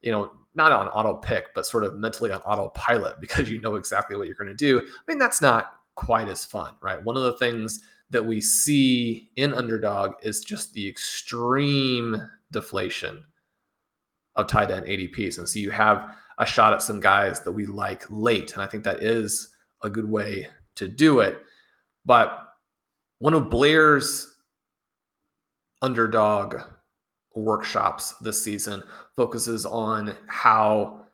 you 0.01 0.12
know, 0.12 0.34
not 0.53 0.73
on 0.73 0.89
auto 0.89 1.13
pick, 1.13 1.53
but 1.56 1.65
sort 1.65 1.86
of 1.86 1.95
mentally 1.95 2.34
on 2.34 2.41
autopilot 2.41 3.15
because 3.21 3.49
you 3.49 3.62
know 3.62 3.75
exactly 3.75 4.17
what 4.17 4.27
you're 4.27 4.36
going 4.36 4.49
to 4.49 4.53
do. 4.53 4.82
I 4.82 5.01
mean, 5.08 5.19
that's 5.19 5.41
not 5.41 5.75
quite 5.95 6.27
as 6.27 6.43
fun, 6.43 6.73
right? 6.82 7.01
One 7.01 7.15
of 7.15 7.23
the 7.23 7.38
things 7.38 7.80
that 8.09 8.25
we 8.25 8.39
see 8.39 9.29
in 9.35 9.53
underdog 9.53 10.13
is 10.21 10.41
just 10.41 10.73
the 10.73 10.87
extreme 10.87 12.29
deflation 12.51 13.23
of 14.35 14.47
tight 14.47 14.71
end 14.71 14.85
ADPs. 14.85 15.39
And 15.39 15.49
so 15.49 15.59
you 15.59 15.71
have 15.71 16.15
a 16.37 16.45
shot 16.45 16.73
at 16.73 16.81
some 16.81 16.99
guys 16.99 17.41
that 17.41 17.51
we 17.51 17.65
like 17.65 18.05
late. 18.09 18.53
And 18.53 18.61
I 18.61 18.67
think 18.67 18.83
that 18.83 19.03
is 19.03 19.49
a 19.83 19.89
good 19.89 20.09
way 20.09 20.47
to 20.75 20.87
do 20.87 21.19
it. 21.19 21.41
But 22.05 22.47
one 23.19 23.33
of 23.33 23.49
Blair's 23.49 24.35
underdog 25.81 26.55
workshops 27.35 28.13
this 28.21 28.41
season 28.41 28.83
focuses 29.15 29.65
on 29.65 30.15
how 30.27 31.05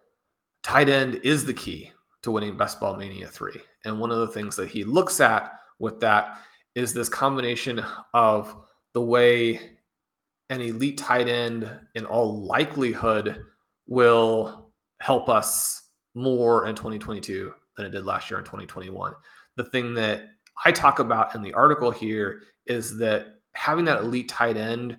tight 0.64 0.90
end 0.90 1.16
is 1.24 1.46
the 1.46 1.54
key 1.54 1.92
to 2.22 2.32
winning 2.32 2.56
Best 2.56 2.80
Ball 2.80 2.96
Mania 2.96 3.28
3. 3.28 3.54
And 3.86 4.00
one 4.00 4.12
of 4.12 4.20
the 4.20 4.28
things 4.28 4.56
that 4.56 4.70
he 4.70 4.84
looks 4.84 5.20
at 5.20 5.60
with 5.80 6.00
that 6.02 6.40
is 6.76 6.94
this 6.94 7.10
combination 7.10 7.84
of 8.14 8.56
the 8.94 9.02
way 9.02 9.60
an 10.50 10.62
elite 10.62 10.98
tight 10.98 11.28
end 11.28 11.70
in 11.96 12.06
all 12.06 12.44
likelihood 12.44 13.44
will 13.88 14.72
help 15.00 15.30
us 15.30 15.90
more 16.16 16.68
in 16.68 16.76
2022 16.76 17.54
than 17.76 17.86
it 17.86 17.90
did 17.90 18.06
last 18.06 18.30
year 18.30 18.40
in 18.40 18.46
2021. 18.46 19.14
The 19.56 19.64
thing 19.66 19.94
that 19.96 20.30
I 20.64 20.72
talk 20.72 21.00
about 21.00 21.36
in 21.36 21.42
the 21.42 21.54
article 21.54 21.92
here 21.92 22.44
is 22.66 22.98
that 22.98 23.40
having 23.54 23.86
that 23.86 24.02
elite 24.02 24.30
tight 24.30 24.58
end 24.58 24.98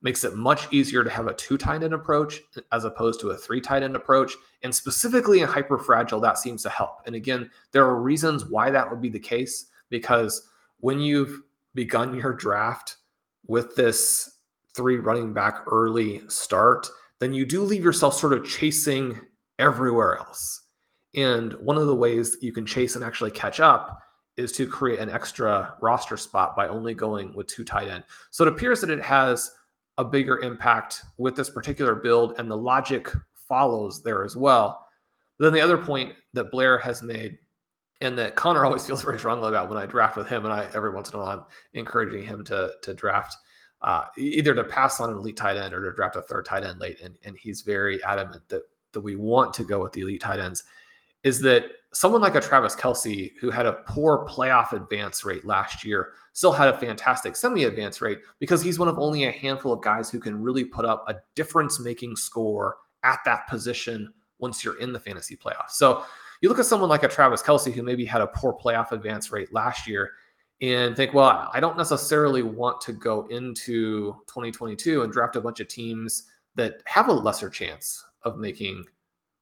makes 0.00 0.24
it 0.24 0.36
much 0.36 0.72
easier 0.72 1.02
to 1.02 1.10
have 1.10 1.26
a 1.26 1.34
two 1.34 1.58
tight 1.58 1.82
end 1.82 1.92
approach 1.92 2.40
as 2.72 2.84
opposed 2.84 3.20
to 3.20 3.30
a 3.30 3.36
three 3.36 3.60
tight 3.60 3.82
end 3.82 3.96
approach. 3.96 4.34
And 4.62 4.74
specifically 4.74 5.40
in 5.40 5.48
hyper 5.48 5.78
fragile, 5.78 6.20
that 6.20 6.38
seems 6.38 6.62
to 6.62 6.68
help. 6.68 7.02
And 7.06 7.14
again, 7.14 7.50
there 7.72 7.84
are 7.84 8.00
reasons 8.00 8.44
why 8.46 8.70
that 8.70 8.88
would 8.88 9.00
be 9.00 9.08
the 9.08 9.18
case 9.18 9.66
because 9.90 10.48
when 10.80 11.00
you've 11.00 11.40
begun 11.74 12.14
your 12.14 12.32
draft 12.32 12.96
with 13.46 13.74
this 13.76 14.38
three 14.74 14.96
running 14.96 15.32
back 15.32 15.62
early 15.66 16.22
start, 16.28 16.88
then 17.20 17.32
you 17.32 17.44
do 17.44 17.62
leave 17.62 17.84
yourself 17.84 18.14
sort 18.14 18.32
of 18.32 18.46
chasing 18.46 19.20
everywhere 19.58 20.18
else. 20.18 20.62
And 21.14 21.54
one 21.54 21.76
of 21.76 21.86
the 21.86 21.94
ways 21.94 22.36
you 22.40 22.52
can 22.52 22.66
chase 22.66 22.94
and 22.94 23.04
actually 23.04 23.30
catch 23.30 23.60
up 23.60 24.00
is 24.36 24.52
to 24.52 24.68
create 24.68 25.00
an 25.00 25.10
extra 25.10 25.74
roster 25.80 26.16
spot 26.16 26.54
by 26.54 26.68
only 26.68 26.94
going 26.94 27.34
with 27.34 27.48
two 27.48 27.64
tight 27.64 27.88
end. 27.88 28.04
So 28.30 28.44
it 28.44 28.52
appears 28.52 28.80
that 28.80 28.90
it 28.90 29.02
has 29.02 29.50
a 29.96 30.04
bigger 30.04 30.38
impact 30.38 31.02
with 31.16 31.34
this 31.34 31.50
particular 31.50 31.96
build, 31.96 32.34
and 32.38 32.48
the 32.48 32.56
logic 32.56 33.10
follows 33.48 34.00
there 34.00 34.22
as 34.24 34.36
well. 34.36 34.86
But 35.38 35.46
then 35.46 35.54
the 35.54 35.60
other 35.60 35.78
point 35.78 36.14
that 36.34 36.52
Blair 36.52 36.78
has 36.78 37.02
made, 37.02 37.38
and 38.00 38.18
that 38.18 38.36
Connor 38.36 38.64
always 38.66 38.86
feels 38.86 39.02
very 39.02 39.18
strongly 39.18 39.48
about 39.48 39.68
when 39.68 39.78
I 39.78 39.86
draft 39.86 40.16
with 40.16 40.28
him, 40.28 40.44
and 40.44 40.52
I 40.52 40.68
every 40.74 40.90
once 40.90 41.10
in 41.10 41.16
a 41.16 41.18
while 41.18 41.28
I'm 41.28 41.44
encouraging 41.74 42.24
him 42.24 42.44
to 42.44 42.72
to 42.82 42.94
draft 42.94 43.36
uh, 43.82 44.04
either 44.16 44.54
to 44.54 44.64
pass 44.64 45.00
on 45.00 45.10
an 45.10 45.16
elite 45.16 45.36
tight 45.36 45.56
end 45.56 45.72
or 45.72 45.88
to 45.88 45.94
draft 45.94 46.16
a 46.16 46.22
third 46.22 46.44
tight 46.44 46.64
end 46.64 46.80
late, 46.80 47.00
and 47.00 47.16
and 47.24 47.36
he's 47.36 47.62
very 47.62 48.02
adamant 48.04 48.48
that 48.48 48.62
that 48.92 49.00
we 49.00 49.16
want 49.16 49.52
to 49.54 49.64
go 49.64 49.82
with 49.82 49.92
the 49.92 50.00
elite 50.00 50.20
tight 50.20 50.40
ends, 50.40 50.64
is 51.22 51.40
that 51.42 51.64
someone 51.92 52.20
like 52.20 52.34
a 52.34 52.40
Travis 52.40 52.74
Kelce 52.74 53.32
who 53.40 53.50
had 53.50 53.66
a 53.66 53.74
poor 53.86 54.26
playoff 54.28 54.72
advance 54.72 55.24
rate 55.24 55.44
last 55.44 55.84
year 55.84 56.12
still 56.32 56.52
had 56.52 56.68
a 56.68 56.78
fantastic 56.78 57.36
semi 57.36 57.64
advance 57.64 58.00
rate 58.00 58.18
because 58.38 58.62
he's 58.62 58.78
one 58.78 58.88
of 58.88 58.98
only 58.98 59.24
a 59.24 59.30
handful 59.32 59.72
of 59.72 59.82
guys 59.82 60.10
who 60.10 60.20
can 60.20 60.40
really 60.40 60.64
put 60.64 60.84
up 60.84 61.04
a 61.08 61.16
difference 61.34 61.80
making 61.80 62.16
score 62.16 62.76
at 63.04 63.20
that 63.24 63.46
position 63.48 64.12
once 64.38 64.64
you're 64.64 64.78
in 64.80 64.92
the 64.92 65.00
fantasy 65.00 65.36
playoffs. 65.36 65.70
So 65.70 66.04
you 66.40 66.48
look 66.48 66.58
at 66.58 66.66
someone 66.66 66.88
like 66.88 67.02
a 67.02 67.08
Travis 67.08 67.42
Kelce 67.42 67.72
who 67.72 67.82
maybe 67.82 68.04
had 68.04 68.20
a 68.20 68.26
poor 68.28 68.52
playoff 68.52 68.92
advance 68.92 69.32
rate 69.32 69.52
last 69.52 69.86
year 69.86 70.12
and 70.60 70.96
think, 70.96 71.14
well, 71.14 71.50
I 71.52 71.60
don't 71.60 71.76
necessarily 71.76 72.42
want 72.42 72.80
to 72.82 72.92
go 72.92 73.26
into 73.26 74.14
2022 74.26 75.02
and 75.02 75.12
draft 75.12 75.36
a 75.36 75.40
bunch 75.40 75.60
of 75.60 75.68
teams 75.68 76.24
that 76.56 76.82
have 76.86 77.08
a 77.08 77.12
lesser 77.12 77.48
chance 77.48 78.04
of 78.22 78.38
making 78.38 78.84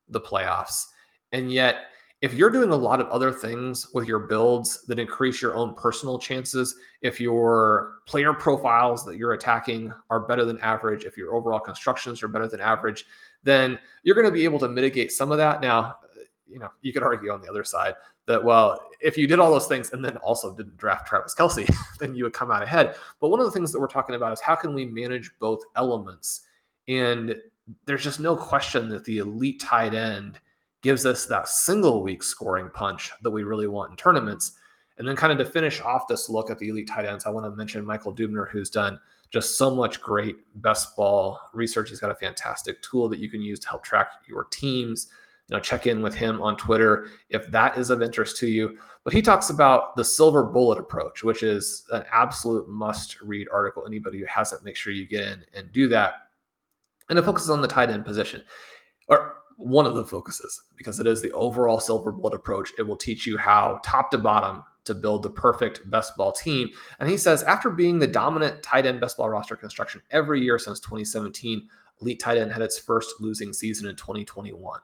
the 0.08 0.20
playoffs. 0.20 0.86
And 1.32 1.50
yet, 1.50 1.86
if 2.22 2.32
you're 2.32 2.50
doing 2.50 2.70
a 2.70 2.76
lot 2.76 3.00
of 3.00 3.08
other 3.08 3.30
things 3.30 3.88
with 3.92 4.08
your 4.08 4.20
builds 4.20 4.82
that 4.86 4.98
increase 4.98 5.42
your 5.42 5.54
own 5.54 5.74
personal 5.74 6.18
chances, 6.18 6.74
if 7.02 7.20
your 7.20 7.96
player 8.06 8.32
profiles 8.32 9.04
that 9.04 9.16
you're 9.16 9.34
attacking 9.34 9.92
are 10.08 10.20
better 10.20 10.44
than 10.44 10.58
average, 10.60 11.04
if 11.04 11.16
your 11.16 11.34
overall 11.34 11.60
constructions 11.60 12.22
are 12.22 12.28
better 12.28 12.48
than 12.48 12.60
average, 12.60 13.04
then 13.42 13.78
you're 14.02 14.14
going 14.14 14.26
to 14.26 14.32
be 14.32 14.44
able 14.44 14.58
to 14.58 14.68
mitigate 14.68 15.12
some 15.12 15.30
of 15.30 15.38
that. 15.38 15.60
Now, 15.60 15.96
you 16.48 16.58
know, 16.58 16.70
you 16.82 16.92
could 16.92 17.02
argue 17.02 17.32
on 17.32 17.40
the 17.40 17.48
other 17.48 17.64
side 17.64 17.94
that, 18.26 18.42
well, 18.42 18.80
if 19.00 19.16
you 19.16 19.26
did 19.26 19.38
all 19.38 19.50
those 19.50 19.66
things 19.66 19.92
and 19.92 20.04
then 20.04 20.16
also 20.18 20.54
didn't 20.54 20.76
draft 20.76 21.06
Travis 21.06 21.34
Kelce, 21.34 21.72
then 21.98 22.14
you 22.14 22.24
would 22.24 22.32
come 22.32 22.50
out 22.50 22.62
ahead. 22.62 22.96
But 23.20 23.28
one 23.28 23.40
of 23.40 23.46
the 23.46 23.52
things 23.52 23.72
that 23.72 23.80
we're 23.80 23.86
talking 23.86 24.14
about 24.14 24.32
is 24.32 24.40
how 24.40 24.54
can 24.54 24.74
we 24.74 24.84
manage 24.84 25.30
both 25.38 25.62
elements? 25.76 26.42
And 26.88 27.36
there's 27.84 28.04
just 28.04 28.20
no 28.20 28.36
question 28.36 28.88
that 28.90 29.04
the 29.04 29.18
elite 29.18 29.60
tight 29.60 29.94
end 29.94 30.38
gives 30.82 31.04
us 31.04 31.26
that 31.26 31.48
single 31.48 32.02
week 32.02 32.22
scoring 32.22 32.70
punch 32.72 33.10
that 33.22 33.30
we 33.30 33.42
really 33.42 33.66
want 33.66 33.90
in 33.90 33.96
tournaments. 33.96 34.52
And 34.98 35.06
then, 35.06 35.16
kind 35.16 35.32
of 35.32 35.38
to 35.38 35.52
finish 35.52 35.80
off 35.82 36.08
this 36.08 36.28
look 36.30 36.50
at 36.50 36.58
the 36.58 36.68
elite 36.68 36.88
tight 36.88 37.04
ends, 37.04 37.26
I 37.26 37.30
want 37.30 37.44
to 37.44 37.50
mention 37.50 37.84
Michael 37.84 38.14
Dubner, 38.14 38.48
who's 38.48 38.70
done 38.70 38.98
just 39.30 39.58
so 39.58 39.74
much 39.74 40.00
great 40.00 40.36
best 40.62 40.96
ball 40.96 41.38
research. 41.52 41.90
He's 41.90 42.00
got 42.00 42.10
a 42.10 42.14
fantastic 42.14 42.80
tool 42.82 43.08
that 43.08 43.18
you 43.18 43.28
can 43.28 43.42
use 43.42 43.58
to 43.60 43.68
help 43.68 43.84
track 43.84 44.08
your 44.28 44.44
teams. 44.44 45.08
You 45.48 45.56
know, 45.56 45.60
check 45.60 45.86
in 45.86 46.02
with 46.02 46.14
him 46.14 46.42
on 46.42 46.56
Twitter 46.56 47.08
if 47.30 47.48
that 47.52 47.78
is 47.78 47.90
of 47.90 48.02
interest 48.02 48.36
to 48.38 48.48
you. 48.48 48.78
But 49.04 49.12
he 49.12 49.22
talks 49.22 49.50
about 49.50 49.94
the 49.94 50.04
silver 50.04 50.42
bullet 50.42 50.78
approach, 50.78 51.22
which 51.22 51.44
is 51.44 51.84
an 51.92 52.04
absolute 52.12 52.68
must 52.68 53.20
read 53.20 53.46
article. 53.52 53.84
Anybody 53.86 54.18
who 54.18 54.26
hasn't, 54.26 54.64
make 54.64 54.74
sure 54.74 54.92
you 54.92 55.06
get 55.06 55.24
in 55.24 55.44
and 55.54 55.70
do 55.70 55.86
that. 55.88 56.14
And 57.08 57.18
it 57.18 57.24
focuses 57.24 57.50
on 57.50 57.60
the 57.60 57.68
tight 57.68 57.90
end 57.90 58.04
position, 58.04 58.42
or 59.06 59.36
one 59.56 59.86
of 59.86 59.94
the 59.94 60.04
focuses, 60.04 60.60
because 60.76 60.98
it 60.98 61.06
is 61.06 61.22
the 61.22 61.30
overall 61.32 61.78
silver 61.78 62.10
bullet 62.10 62.34
approach. 62.34 62.72
It 62.78 62.82
will 62.82 62.96
teach 62.96 63.26
you 63.26 63.38
how 63.38 63.80
top 63.84 64.10
to 64.10 64.18
bottom 64.18 64.64
to 64.86 64.94
build 64.94 65.22
the 65.22 65.30
perfect 65.30 65.88
best 65.88 66.16
ball 66.16 66.32
team. 66.32 66.68
And 66.98 67.08
he 67.08 67.16
says, 67.16 67.44
after 67.44 67.70
being 67.70 68.00
the 68.00 68.06
dominant 68.08 68.62
tight 68.64 68.86
end 68.86 69.00
best 69.00 69.16
ball 69.16 69.30
roster 69.30 69.54
construction 69.54 70.02
every 70.10 70.42
year 70.42 70.58
since 70.58 70.80
2017, 70.80 71.68
Elite 72.02 72.20
Tight 72.20 72.38
End 72.38 72.52
had 72.52 72.62
its 72.62 72.78
first 72.78 73.14
losing 73.20 73.52
season 73.52 73.88
in 73.88 73.96
2021. 73.96 74.80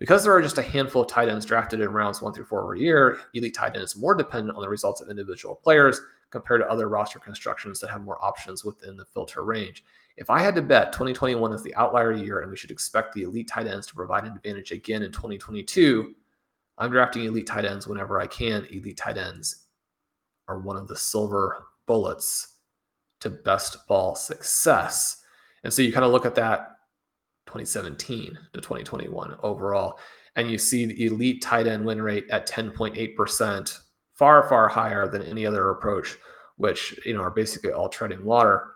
Because 0.00 0.24
there 0.24 0.32
are 0.32 0.40
just 0.40 0.56
a 0.56 0.62
handful 0.62 1.02
of 1.02 1.08
tight 1.08 1.28
ends 1.28 1.44
drafted 1.44 1.82
in 1.82 1.92
rounds 1.92 2.22
one 2.22 2.32
through 2.32 2.46
four 2.46 2.62
every 2.62 2.80
year, 2.80 3.18
Elite 3.34 3.54
Tight 3.54 3.74
End 3.76 3.84
is 3.84 3.96
more 3.96 4.14
dependent 4.14 4.56
on 4.56 4.62
the 4.62 4.68
results 4.68 5.02
of 5.02 5.10
individual 5.10 5.54
players 5.54 6.00
compared 6.30 6.62
to 6.62 6.70
other 6.70 6.88
roster 6.88 7.18
constructions 7.18 7.78
that 7.80 7.90
have 7.90 8.02
more 8.02 8.22
options 8.24 8.64
within 8.64 8.96
the 8.96 9.04
filter 9.04 9.44
range. 9.44 9.84
If 10.16 10.30
I 10.30 10.40
had 10.40 10.54
to 10.54 10.62
bet 10.62 10.92
2021 10.92 11.52
is 11.52 11.62
the 11.62 11.74
outlier 11.74 12.12
year 12.12 12.40
and 12.40 12.50
we 12.50 12.56
should 12.56 12.70
expect 12.70 13.12
the 13.12 13.24
elite 13.24 13.48
tight 13.48 13.66
ends 13.66 13.86
to 13.88 13.94
provide 13.94 14.24
an 14.24 14.32
advantage 14.32 14.72
again 14.72 15.02
in 15.02 15.12
2022, 15.12 16.14
I'm 16.78 16.90
drafting 16.90 17.24
elite 17.24 17.46
tight 17.46 17.66
ends 17.66 17.86
whenever 17.86 18.18
I 18.18 18.26
can. 18.26 18.66
Elite 18.70 18.96
tight 18.96 19.18
ends 19.18 19.66
are 20.48 20.60
one 20.60 20.78
of 20.78 20.88
the 20.88 20.96
silver 20.96 21.66
bullets 21.84 22.54
to 23.20 23.28
best 23.28 23.86
ball 23.86 24.14
success. 24.14 25.18
And 25.62 25.70
so 25.70 25.82
you 25.82 25.92
kind 25.92 26.06
of 26.06 26.12
look 26.12 26.24
at 26.24 26.34
that 26.36 26.76
2017 27.50 28.38
to 28.52 28.60
2021 28.60 29.36
overall, 29.42 29.98
and 30.36 30.50
you 30.50 30.56
see 30.56 30.86
the 30.86 31.06
elite 31.06 31.42
tight 31.42 31.66
end 31.66 31.84
win 31.84 32.00
rate 32.00 32.26
at 32.30 32.48
10.8%, 32.48 33.80
far, 34.14 34.48
far 34.48 34.68
higher 34.68 35.08
than 35.08 35.22
any 35.22 35.44
other 35.44 35.70
approach, 35.70 36.16
which 36.56 36.98
you 37.04 37.14
know 37.14 37.20
are 37.20 37.30
basically 37.30 37.72
all 37.72 37.88
treading 37.88 38.24
water. 38.24 38.68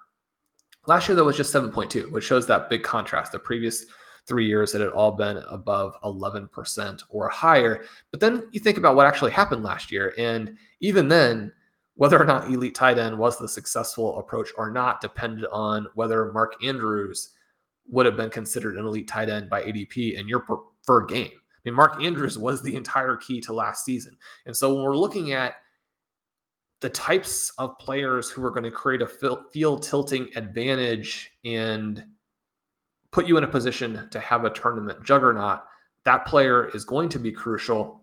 Last 0.87 1.09
year, 1.09 1.15
though, 1.15 1.25
was 1.25 1.37
just 1.37 1.55
7.2, 1.55 2.11
which 2.11 2.25
shows 2.25 2.47
that 2.47 2.69
big 2.69 2.83
contrast. 2.83 3.33
The 3.33 3.39
previous 3.39 3.87
three 4.27 4.47
years 4.47 4.75
it 4.75 4.81
had 4.81 4.91
all 4.91 5.13
been 5.13 5.39
above 5.49 5.95
11% 6.03 7.03
or 7.11 7.29
higher. 7.29 7.85
But 8.11 8.21
then 8.21 8.49
you 8.53 8.61
think 8.61 8.79
about 8.79 8.97
what 8.97 9.07
actually 9.07 9.33
happened 9.33 9.63
last 9.63 9.93
year. 9.93 10.15
And 10.19 10.57
even 10.81 11.09
then, 11.09 11.53
whether 11.97 12.21
or 12.21 12.25
not 12.25 12.51
elite 12.51 12.75
tight 12.75 12.99
end 12.99 13.17
was 13.17 13.39
the 13.39 13.49
successful 13.49 14.19
approach 14.19 14.49
or 14.57 14.71
not 14.71 15.01
depended 15.01 15.45
on 15.53 15.87
whether 15.95 16.33
Mark 16.33 16.55
Andrews 16.65 17.34
would 17.89 18.07
have 18.07 18.17
been 18.17 18.31
considered 18.31 18.77
an 18.77 18.87
elite 18.87 19.09
tight 19.09 19.29
end 19.29 19.51
by 19.51 19.63
ADP 19.63 20.19
in 20.19 20.27
your 20.29 20.41
preferred 20.41 21.09
game. 21.09 21.31
I 21.33 21.61
mean, 21.65 21.75
Mark 21.75 22.03
Andrews 22.03 22.39
was 22.39 22.63
the 22.63 22.77
entire 22.77 23.17
key 23.17 23.41
to 23.43 23.53
last 23.53 23.85
season. 23.85 24.17
And 24.47 24.57
so 24.57 24.75
when 24.75 24.85
we're 24.85 24.97
looking 24.97 25.33
at 25.33 25.55
the 26.81 26.91
types 26.91 27.53
of 27.57 27.79
players 27.79 28.29
who 28.29 28.45
are 28.45 28.51
going 28.51 28.65
to 28.65 28.71
create 28.71 29.01
a 29.01 29.07
field 29.53 29.83
tilting 29.83 30.29
advantage 30.37 31.33
and 31.45 32.05
put 33.11 33.27
you 33.27 33.39
in 33.39 33.45
a 33.45 33.49
position 33.49 34.09
to 34.11 34.21
have 34.21 34.45
a 34.45 34.51
tournament 34.51 35.03
juggernaut, 35.03 35.61
that 36.05 36.27
player 36.27 36.69
is 36.75 36.85
going 36.85 37.09
to 37.09 37.19
be 37.19 37.33
crucial. 37.33 38.03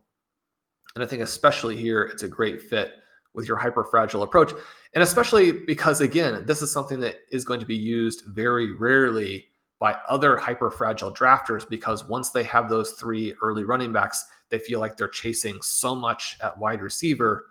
And 0.95 1.03
I 1.03 1.07
think, 1.07 1.21
especially 1.21 1.77
here, 1.77 2.03
it's 2.03 2.23
a 2.23 2.27
great 2.27 2.61
fit 2.61 2.93
with 3.33 3.47
your 3.47 3.57
hyper 3.57 3.83
fragile 3.83 4.23
approach. 4.23 4.51
And 4.93 5.03
especially 5.03 5.51
because, 5.51 6.01
again, 6.01 6.43
this 6.45 6.61
is 6.61 6.71
something 6.71 6.99
that 7.01 7.17
is 7.31 7.45
going 7.45 7.59
to 7.59 7.65
be 7.65 7.75
used 7.75 8.23
very 8.27 8.73
rarely 8.75 9.50
by 9.81 9.97
other 10.07 10.37
hyper 10.37 10.69
fragile 10.69 11.11
drafters 11.11 11.67
because 11.67 12.07
once 12.07 12.29
they 12.29 12.43
have 12.43 12.69
those 12.69 12.91
three 12.91 13.33
early 13.41 13.63
running 13.63 13.91
backs, 13.91 14.23
they 14.49 14.59
feel 14.59 14.79
like 14.79 14.95
they're 14.95 15.07
chasing 15.07 15.59
so 15.63 15.95
much 15.95 16.37
at 16.39 16.55
wide 16.57 16.83
receiver 16.83 17.47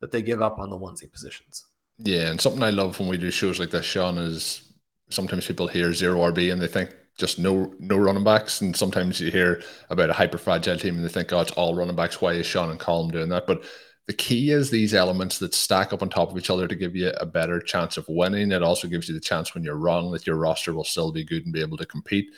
that 0.00 0.12
they 0.12 0.20
give 0.20 0.42
up 0.42 0.58
on 0.58 0.68
the 0.68 0.76
onesie 0.76 1.10
positions. 1.10 1.64
Yeah, 1.96 2.28
and 2.28 2.38
something 2.38 2.62
I 2.62 2.68
love 2.68 3.00
when 3.00 3.08
we 3.08 3.16
do 3.16 3.30
shows 3.30 3.58
like 3.58 3.70
this, 3.70 3.86
Sean, 3.86 4.18
is 4.18 4.70
sometimes 5.08 5.46
people 5.46 5.66
hear 5.66 5.94
zero 5.94 6.18
RB 6.30 6.52
and 6.52 6.60
they 6.60 6.66
think 6.66 6.94
just 7.16 7.38
no 7.38 7.72
no 7.78 7.96
running 7.96 8.24
backs. 8.24 8.60
And 8.60 8.76
sometimes 8.76 9.18
you 9.18 9.30
hear 9.30 9.62
about 9.88 10.10
a 10.10 10.14
hyper 10.14 10.38
fragile 10.38 10.76
team 10.76 10.96
and 10.96 11.04
they 11.04 11.08
think, 11.08 11.32
oh, 11.32 11.40
it's 11.40 11.52
all 11.52 11.74
running 11.74 11.96
backs. 11.96 12.20
Why 12.20 12.34
is 12.34 12.44
Sean 12.44 12.70
and 12.70 12.78
Colm 12.78 13.10
doing 13.10 13.30
that? 13.30 13.46
But 13.46 13.64
the 14.06 14.12
key 14.12 14.50
is 14.50 14.70
these 14.70 14.94
elements 14.94 15.38
that 15.38 15.54
stack 15.54 15.92
up 15.92 16.02
on 16.02 16.08
top 16.08 16.30
of 16.30 16.38
each 16.38 16.50
other 16.50 16.66
to 16.66 16.74
give 16.74 16.96
you 16.96 17.10
a 17.20 17.26
better 17.26 17.60
chance 17.60 17.96
of 17.96 18.06
winning. 18.08 18.52
It 18.52 18.62
also 18.62 18.88
gives 18.88 19.08
you 19.08 19.14
the 19.14 19.20
chance 19.20 19.54
when 19.54 19.62
you're 19.62 19.76
wrong 19.76 20.10
that 20.12 20.26
your 20.26 20.36
roster 20.36 20.72
will 20.72 20.84
still 20.84 21.12
be 21.12 21.24
good 21.24 21.44
and 21.44 21.52
be 21.52 21.60
able 21.60 21.76
to 21.76 21.86
compete 21.86 22.30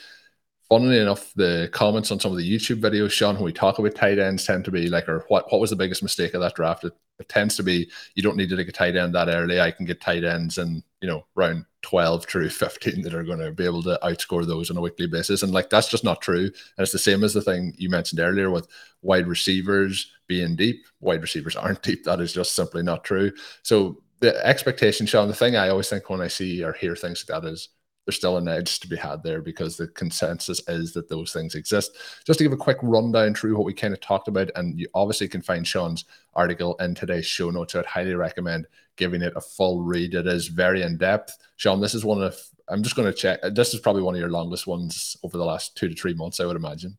funnily 0.73 0.97
enough, 0.97 1.31
the 1.35 1.69
comments 1.71 2.11
on 2.11 2.19
some 2.19 2.31
of 2.31 2.37
the 2.37 2.49
YouTube 2.49 2.81
videos, 2.81 3.11
Sean, 3.11 3.35
when 3.35 3.43
we 3.43 3.53
talk 3.53 3.77
about 3.77 3.93
tight 3.93 4.17
ends, 4.17 4.43
tend 4.43 4.65
to 4.65 4.71
be 4.71 4.89
like, 4.89 5.07
or 5.07 5.23
what 5.27 5.51
what 5.51 5.61
was 5.61 5.69
the 5.69 5.75
biggest 5.75 6.01
mistake 6.01 6.33
of 6.33 6.41
that 6.41 6.55
draft? 6.55 6.83
It, 6.83 6.93
it 7.19 7.29
tends 7.29 7.55
to 7.57 7.63
be 7.63 7.91
you 8.15 8.23
don't 8.23 8.37
need 8.37 8.49
to 8.49 8.55
take 8.55 8.69
a 8.69 8.71
tight 8.71 8.95
end 8.95 9.13
that 9.13 9.27
early. 9.27 9.61
I 9.61 9.69
can 9.69 9.85
get 9.85 10.01
tight 10.01 10.23
ends 10.23 10.57
in, 10.57 10.83
you 11.03 11.09
know, 11.09 11.25
round 11.35 11.65
12 11.81 12.25
through 12.25 12.49
15 12.49 13.01
that 13.01 13.13
are 13.13 13.25
going 13.25 13.39
to 13.39 13.51
be 13.51 13.65
able 13.65 13.83
to 13.83 13.99
outscore 14.03 14.47
those 14.47 14.71
on 14.71 14.77
a 14.77 14.81
weekly 14.81 15.05
basis. 15.05 15.43
And 15.43 15.51
like 15.51 15.69
that's 15.69 15.89
just 15.89 16.05
not 16.05 16.21
true. 16.21 16.45
And 16.45 16.53
it's 16.79 16.93
the 16.93 16.97
same 16.97 17.25
as 17.25 17.33
the 17.33 17.41
thing 17.41 17.75
you 17.77 17.89
mentioned 17.89 18.21
earlier 18.21 18.49
with 18.49 18.69
wide 19.01 19.27
receivers 19.27 20.09
being 20.27 20.55
deep. 20.55 20.85
Wide 21.01 21.21
receivers 21.21 21.55
aren't 21.57 21.83
deep. 21.83 22.05
That 22.05 22.21
is 22.21 22.31
just 22.31 22.55
simply 22.55 22.83
not 22.83 23.03
true. 23.03 23.33
So 23.63 24.01
the 24.21 24.33
expectation, 24.47 25.05
Sean, 25.05 25.27
the 25.27 25.33
thing 25.33 25.57
I 25.57 25.67
always 25.67 25.89
think 25.89 26.09
when 26.09 26.21
I 26.21 26.29
see 26.29 26.63
or 26.63 26.71
hear 26.71 26.95
things 26.95 27.25
like 27.27 27.41
that 27.41 27.49
is 27.49 27.67
there's 28.05 28.17
still 28.17 28.37
an 28.37 28.47
edge 28.47 28.79
to 28.79 28.87
be 28.87 28.95
had 28.95 29.23
there 29.23 29.41
because 29.41 29.77
the 29.77 29.87
consensus 29.87 30.61
is 30.67 30.93
that 30.93 31.07
those 31.07 31.31
things 31.31 31.55
exist. 31.55 31.95
Just 32.25 32.39
to 32.39 32.43
give 32.43 32.51
a 32.51 32.57
quick 32.57 32.77
rundown 32.81 33.33
through 33.33 33.55
what 33.55 33.65
we 33.65 33.73
kind 33.73 33.93
of 33.93 34.01
talked 34.01 34.27
about, 34.27 34.51
and 34.55 34.77
you 34.79 34.87
obviously 34.93 35.27
can 35.27 35.41
find 35.41 35.65
Sean's 35.65 36.05
article 36.33 36.75
in 36.75 36.95
today's 36.95 37.25
show 37.25 37.49
notes. 37.49 37.75
I'd 37.75 37.85
highly 37.85 38.15
recommend 38.15 38.67
giving 38.97 39.21
it 39.21 39.33
a 39.35 39.41
full 39.41 39.81
read. 39.81 40.13
It 40.13 40.27
is 40.27 40.47
very 40.47 40.81
in 40.81 40.97
depth. 40.97 41.37
Sean, 41.55 41.79
this 41.79 41.95
is 41.95 42.03
one 42.03 42.21
of 42.21 42.37
I'm 42.69 42.83
just 42.83 42.95
going 42.95 43.11
to 43.11 43.17
check. 43.17 43.39
This 43.51 43.73
is 43.73 43.79
probably 43.79 44.01
one 44.01 44.15
of 44.15 44.19
your 44.19 44.29
longest 44.29 44.67
ones 44.67 45.17
over 45.23 45.37
the 45.37 45.45
last 45.45 45.75
two 45.75 45.89
to 45.89 45.95
three 45.95 46.13
months, 46.13 46.39
I 46.39 46.45
would 46.45 46.55
imagine. 46.55 46.97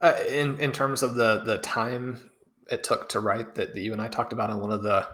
Uh, 0.00 0.14
in 0.28 0.58
in 0.60 0.72
terms 0.72 1.02
of 1.02 1.14
the 1.14 1.42
the 1.44 1.58
time 1.58 2.30
it 2.70 2.84
took 2.84 3.08
to 3.10 3.20
write 3.20 3.54
that, 3.56 3.76
you 3.76 3.92
and 3.92 4.00
I 4.02 4.08
talked 4.08 4.32
about 4.32 4.50
in 4.50 4.58
one 4.58 4.70
of 4.70 4.82
the 4.82 5.08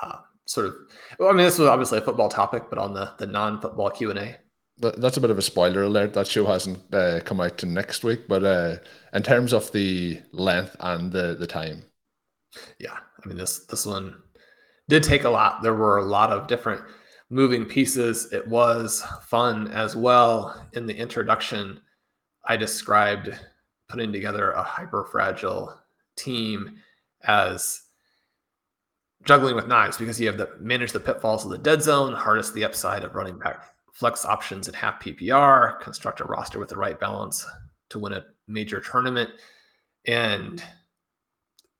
uh, 0.00 0.18
sort 0.46 0.66
of. 0.66 0.74
Well, 1.18 1.28
I 1.28 1.32
mean, 1.32 1.44
this 1.44 1.58
was 1.58 1.68
obviously 1.68 1.98
a 1.98 2.02
football 2.02 2.28
topic, 2.28 2.64
but 2.68 2.78
on 2.78 2.94
the 2.94 3.12
the 3.18 3.26
non 3.26 3.60
football 3.60 3.90
Q 3.90 4.10
and 4.10 4.18
A. 4.18 4.36
That's 4.78 5.16
a 5.16 5.20
bit 5.20 5.30
of 5.30 5.38
a 5.38 5.42
spoiler 5.42 5.82
alert. 5.82 6.14
That 6.14 6.26
show 6.26 6.46
hasn't 6.46 6.92
uh, 6.92 7.20
come 7.20 7.40
out 7.40 7.58
to 7.58 7.66
next 7.66 8.02
week, 8.02 8.26
but 8.26 8.42
uh, 8.42 8.76
in 9.12 9.22
terms 9.22 9.52
of 9.52 9.70
the 9.72 10.20
length 10.32 10.74
and 10.80 11.12
the 11.12 11.36
the 11.38 11.46
time, 11.46 11.84
yeah, 12.78 12.96
I 13.22 13.28
mean 13.28 13.36
this 13.36 13.60
this 13.66 13.86
one 13.86 14.16
did 14.88 15.02
take 15.02 15.24
a 15.24 15.30
lot. 15.30 15.62
There 15.62 15.74
were 15.74 15.98
a 15.98 16.04
lot 16.04 16.30
of 16.30 16.48
different 16.48 16.82
moving 17.30 17.64
pieces. 17.64 18.32
It 18.32 18.46
was 18.46 19.04
fun 19.26 19.68
as 19.68 19.96
well. 19.96 20.68
In 20.74 20.86
the 20.86 20.96
introduction, 20.96 21.80
I 22.44 22.56
described 22.56 23.38
putting 23.88 24.12
together 24.12 24.50
a 24.52 24.62
hyper 24.62 25.04
fragile 25.10 25.78
team 26.16 26.76
as 27.24 27.82
juggling 29.24 29.54
with 29.54 29.68
knives 29.68 29.96
because 29.96 30.20
you 30.20 30.26
have 30.26 30.36
to 30.36 30.48
manage 30.60 30.92
the 30.92 31.00
pitfalls 31.00 31.44
of 31.44 31.50
the 31.50 31.58
dead 31.58 31.82
zone, 31.82 32.12
harness 32.12 32.50
the 32.50 32.64
upside 32.64 33.04
of 33.04 33.14
running 33.14 33.38
back 33.38 33.66
flex 33.92 34.24
options 34.24 34.68
in 34.68 34.74
half 34.74 35.02
PPR, 35.02 35.80
construct 35.80 36.20
a 36.20 36.24
roster 36.24 36.58
with 36.58 36.68
the 36.68 36.76
right 36.76 36.98
balance 36.98 37.46
to 37.90 37.98
win 37.98 38.14
a 38.14 38.24
major 38.48 38.80
tournament, 38.80 39.30
and 40.06 40.62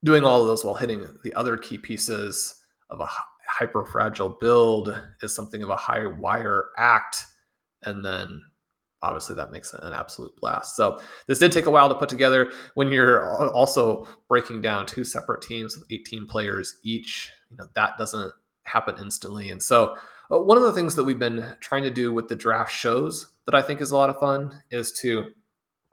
doing 0.05 0.25
all 0.25 0.41
of 0.41 0.47
those 0.47 0.65
while 0.65 0.75
hitting 0.75 1.07
the 1.25 1.33
other 1.35 1.57
key 1.57 1.79
pieces 1.79 2.63
of 2.91 3.01
a 3.01 3.09
hyper 3.49 3.85
fragile 3.85 4.29
build 4.41 5.01
is 5.23 5.35
something 5.35 5.63
of 5.63 5.71
a 5.71 5.77
high 5.77 6.07
wire 6.07 6.67
act. 6.77 7.27
And 7.85 8.05
then 8.05 8.43
obviously 9.03 9.35
that 9.35 9.51
makes 9.51 9.75
it 9.75 9.81
an 9.83 9.93
absolute 9.93 10.35
blast. 10.37 10.77
So 10.77 11.01
this 11.27 11.39
did 11.39 11.53
take 11.53 11.67
a 11.67 11.71
while 11.71 11.89
to 11.89 11.95
put 11.95 12.09
together 12.09 12.53
when 12.75 12.91
you're 12.91 13.53
also 13.53 14.07
breaking 14.29 14.63
down 14.63 14.87
two 14.87 15.05
separate 15.05 15.43
teams 15.43 15.77
with 15.77 15.87
18 15.91 16.27
players 16.27 16.79
each, 16.83 17.31
you 17.51 17.57
know, 17.57 17.67
that 17.75 17.99
doesn't 17.99 18.33
happen 18.65 18.95
instantly. 19.01 19.51
And 19.51 19.63
so 19.63 19.97
uh, 20.33 20.39
one 20.39 20.57
of 20.57 20.65
the 20.65 20.73
things 20.73 20.95
that 20.95 21.05
we've 21.05 21.19
been 21.19 21.55
trying 21.61 21.83
to 21.83 21.91
do 21.91 22.13
with 22.13 22.29
the 22.29 22.37
draft 22.37 22.73
shows 22.73 23.33
that 23.47 23.55
I 23.55 23.63
think 23.63 23.81
is 23.81 23.91
a 23.91 23.97
lot 23.97 24.11
of 24.11 24.19
fun 24.19 24.63
is 24.71 24.93
to 25.01 25.33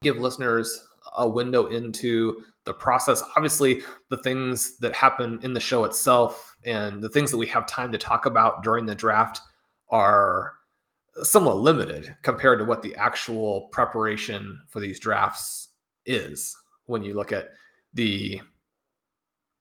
give 0.01 0.17
listeners 0.17 0.87
a 1.17 1.27
window 1.27 1.65
into 1.67 2.43
the 2.65 2.73
process. 2.73 3.23
Obviously, 3.35 3.81
the 4.09 4.17
things 4.17 4.77
that 4.77 4.93
happen 4.93 5.39
in 5.41 5.53
the 5.53 5.59
show 5.59 5.83
itself 5.85 6.55
and 6.65 7.01
the 7.01 7.09
things 7.09 7.31
that 7.31 7.37
we 7.37 7.47
have 7.47 7.65
time 7.65 7.91
to 7.91 7.97
talk 7.97 8.25
about 8.25 8.63
during 8.63 8.85
the 8.85 8.93
draft 8.93 9.41
are 9.89 10.53
somewhat 11.23 11.58
limited 11.58 12.15
compared 12.21 12.60
to 12.60 12.65
what 12.65 12.82
the 12.82 12.95
actual 12.95 13.69
preparation 13.71 14.60
for 14.67 14.79
these 14.79 14.99
drafts 14.99 15.69
is 16.05 16.55
when 16.86 17.03
you 17.03 17.13
look 17.13 17.32
at 17.32 17.49
the 17.93 18.41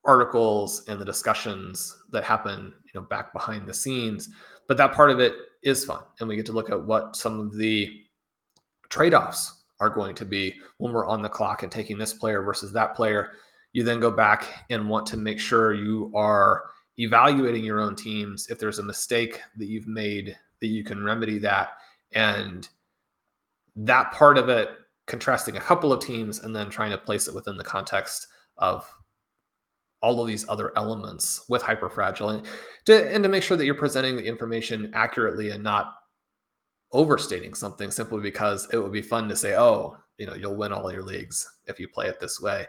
articles 0.04 0.84
and 0.88 1.00
the 1.00 1.04
discussions 1.04 1.96
that 2.10 2.24
happen 2.24 2.72
you 2.86 3.00
know 3.00 3.06
back 3.06 3.32
behind 3.32 3.66
the 3.66 3.74
scenes. 3.74 4.30
But 4.66 4.76
that 4.76 4.92
part 4.92 5.10
of 5.10 5.20
it 5.20 5.34
is 5.62 5.84
fun 5.84 6.02
and 6.20 6.28
we 6.28 6.36
get 6.36 6.46
to 6.46 6.52
look 6.52 6.70
at 6.70 6.82
what 6.82 7.16
some 7.16 7.40
of 7.40 7.56
the 7.56 7.92
trade-offs 8.88 9.64
are 9.80 9.90
going 9.90 10.14
to 10.16 10.24
be 10.24 10.54
when 10.78 10.92
we're 10.92 11.06
on 11.06 11.22
the 11.22 11.28
clock 11.28 11.62
and 11.62 11.70
taking 11.70 11.98
this 11.98 12.14
player 12.14 12.42
versus 12.42 12.72
that 12.72 12.94
player. 12.94 13.32
You 13.72 13.84
then 13.84 14.00
go 14.00 14.10
back 14.10 14.64
and 14.70 14.88
want 14.88 15.06
to 15.08 15.16
make 15.16 15.38
sure 15.38 15.74
you 15.74 16.10
are 16.14 16.64
evaluating 16.96 17.64
your 17.64 17.80
own 17.80 17.94
teams. 17.94 18.48
If 18.48 18.58
there's 18.58 18.78
a 18.78 18.84
mistake 18.84 19.40
that 19.56 19.66
you've 19.66 19.86
made 19.86 20.36
that 20.60 20.68
you 20.68 20.84
can 20.84 21.02
remedy 21.02 21.38
that 21.38 21.70
and 22.12 22.68
that 23.76 24.12
part 24.12 24.38
of 24.38 24.48
it 24.48 24.70
contrasting 25.06 25.56
a 25.56 25.60
couple 25.60 25.92
of 25.92 26.00
teams 26.00 26.40
and 26.40 26.54
then 26.54 26.68
trying 26.68 26.90
to 26.90 26.98
place 26.98 27.28
it 27.28 27.34
within 27.34 27.56
the 27.56 27.64
context 27.64 28.26
of 28.58 28.90
all 30.00 30.20
of 30.20 30.28
these 30.28 30.48
other 30.48 30.72
elements 30.76 31.44
with 31.48 31.62
hyperfragile 31.62 32.34
and 32.34 32.46
to, 32.84 33.12
and 33.12 33.22
to 33.22 33.28
make 33.28 33.42
sure 33.42 33.56
that 33.56 33.64
you're 33.64 33.74
presenting 33.74 34.16
the 34.16 34.24
information 34.24 34.90
accurately 34.94 35.50
and 35.50 35.62
not 35.62 35.94
overstating 36.92 37.54
something 37.54 37.90
simply 37.90 38.20
because 38.20 38.68
it 38.72 38.78
would 38.78 38.92
be 38.92 39.02
fun 39.02 39.28
to 39.28 39.36
say 39.36 39.56
oh 39.56 39.96
you 40.18 40.26
know 40.26 40.34
you'll 40.34 40.56
win 40.56 40.72
all 40.72 40.90
your 40.90 41.02
leagues 41.02 41.46
if 41.66 41.78
you 41.78 41.86
play 41.88 42.06
it 42.06 42.18
this 42.18 42.40
way 42.40 42.66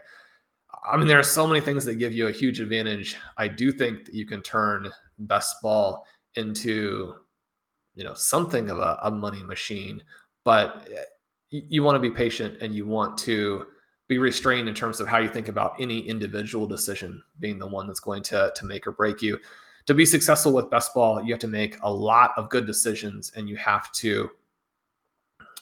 I 0.84 0.96
mean, 0.96 1.06
there 1.06 1.18
are 1.18 1.24
so 1.24 1.46
many 1.46 1.60
things 1.60 1.84
that 1.84 1.96
give 1.96 2.12
you 2.12 2.28
a 2.28 2.32
huge 2.32 2.60
advantage. 2.60 3.16
I 3.36 3.48
do 3.48 3.72
think 3.72 4.04
that 4.06 4.14
you 4.14 4.26
can 4.26 4.42
turn 4.42 4.90
best 5.18 5.56
ball 5.62 6.06
into, 6.36 7.14
you 7.94 8.04
know, 8.04 8.14
something 8.14 8.70
of 8.70 8.78
a, 8.78 8.98
a 9.02 9.10
money 9.10 9.42
machine, 9.42 10.02
but 10.44 10.88
eh, 10.92 11.02
you, 11.50 11.62
you 11.68 11.82
want 11.82 11.96
to 11.96 12.00
be 12.00 12.10
patient 12.10 12.58
and 12.60 12.74
you 12.74 12.86
want 12.86 13.18
to 13.18 13.66
be 14.08 14.18
restrained 14.18 14.68
in 14.68 14.74
terms 14.74 15.00
of 15.00 15.06
how 15.06 15.18
you 15.18 15.28
think 15.28 15.48
about 15.48 15.74
any 15.78 16.00
individual 16.00 16.66
decision 16.66 17.22
being 17.38 17.58
the 17.58 17.66
one 17.66 17.86
that's 17.86 18.00
going 18.00 18.22
to, 18.22 18.52
to 18.56 18.66
make 18.66 18.86
or 18.86 18.92
break 18.92 19.22
you. 19.22 19.38
To 19.86 19.94
be 19.94 20.04
successful 20.04 20.52
with 20.52 20.70
best 20.70 20.92
ball, 20.94 21.22
you 21.22 21.32
have 21.32 21.40
to 21.40 21.48
make 21.48 21.76
a 21.82 21.92
lot 21.92 22.32
of 22.36 22.50
good 22.50 22.66
decisions 22.66 23.32
and 23.36 23.48
you 23.48 23.56
have 23.56 23.90
to, 23.92 24.30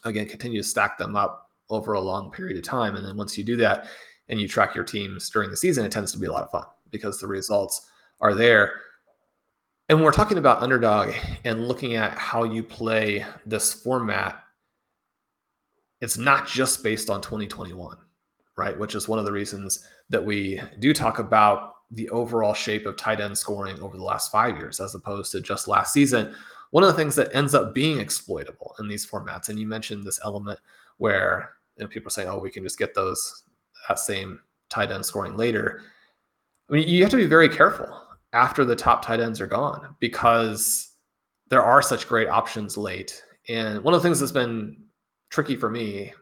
again, 0.05 0.27
continue 0.27 0.63
to 0.63 0.69
stack 0.69 0.99
them 0.99 1.15
up 1.15 1.51
over 1.71 1.93
a 1.93 2.01
long 2.01 2.31
period 2.31 2.57
of 2.57 2.65
time. 2.65 2.97
And 2.97 3.07
then 3.07 3.17
once 3.17 3.37
you 3.37 3.45
do 3.45 3.57
that, 3.57 3.89
and 4.29 4.41
you 4.41 4.49
track 4.49 4.75
your 4.75 4.85
teams 4.85 5.31
during 5.31 5.51
the 5.51 5.57
season, 5.57 5.85
it 5.85 5.93
tends 5.93 6.13
to 6.13 6.19
be 6.19 6.27
a 6.27 6.33
lot 6.33 6.43
of 6.43 6.51
fun 6.51 6.65
because 6.91 7.19
the 7.19 7.27
results 7.27 7.89
are 8.21 8.35
there. 8.35 8.81
And 9.89 9.97
when 9.97 10.05
we're 10.05 10.13
talking 10.13 10.37
about 10.37 10.63
underdog 10.63 11.15
and 11.45 11.67
looking 11.67 11.95
at 11.97 12.13
how 12.19 12.45
you 12.45 12.63
play 12.63 13.25
this 13.47 13.73
format, 13.73 14.43
it's 16.03 16.19
not 16.19 16.47
just 16.47 16.83
based 16.83 17.09
on 17.09 17.23
2021, 17.23 17.97
right? 18.57 18.79
Which 18.79 18.95
is 18.95 19.09
one 19.09 19.19
of 19.19 19.25
the 19.25 19.33
reasons 19.33 19.85
that 20.11 20.25
we 20.25 20.61
do 20.79 20.93
talk 20.93 21.19
about 21.19 21.77
the 21.91 22.09
overall 22.11 22.53
shape 22.53 22.85
of 22.85 22.97
tight 22.97 23.19
end 23.19 23.37
scoring 23.37 23.81
over 23.81 23.97
the 23.97 24.05
last 24.05 24.31
five 24.31 24.59
years 24.59 24.79
as 24.79 24.95
opposed 24.95 25.33
to 25.33 25.41
just 25.41 25.69
last 25.69 25.95
season. 25.95 26.35
One 26.71 26.85
of 26.85 26.89
the 26.89 26.97
things 26.97 27.17
that 27.17 27.35
ends 27.35 27.55
up 27.55 27.75
being 27.75 27.99
exploitable 27.99 28.75
in 28.79 28.89
these 28.89 29.07
formats, 29.07 29.49
and 29.49 29.59
you 29.59 29.67
mentioned 29.67 30.05
this 30.05 30.21
element 30.23 30.61
where 30.99 31.55
you 31.79 31.85
know, 31.85 31.89
people 31.89 32.09
are 32.09 32.11
saying, 32.11 32.29
oh, 32.29 32.39
we 32.39 32.51
can 32.51 32.63
just 32.63 32.79
get 32.79 32.95
those 32.95 33.45
that 33.89 33.99
same 33.99 34.41
tight 34.69 34.91
end 34.91 35.07
scoring 35.07 35.35
later. 35.35 35.81
I 36.69 36.75
mean, 36.75 36.87
you 36.87 37.03
have 37.03 37.11
to 37.13 37.17
be 37.17 37.25
very 37.25 37.49
careful 37.49 37.89
after 38.33 38.65
the 38.65 38.77
top 38.77 39.05
tight 39.05 39.21
ends 39.21 39.41
are 39.41 39.47
gone 39.47 39.97
because 40.01 40.93
there 41.49 41.63
are 41.63 41.83
such 41.83 42.09
great 42.09 42.29
options 42.29 42.77
late. 42.77 43.23
And 43.49 43.83
one 43.83 43.95
of 43.95 44.03
the 44.03 44.07
things 44.07 44.21
that's 44.21 44.33
been 44.33 44.77
tricky 45.31 45.57
for 45.57 45.71
me 45.71 46.13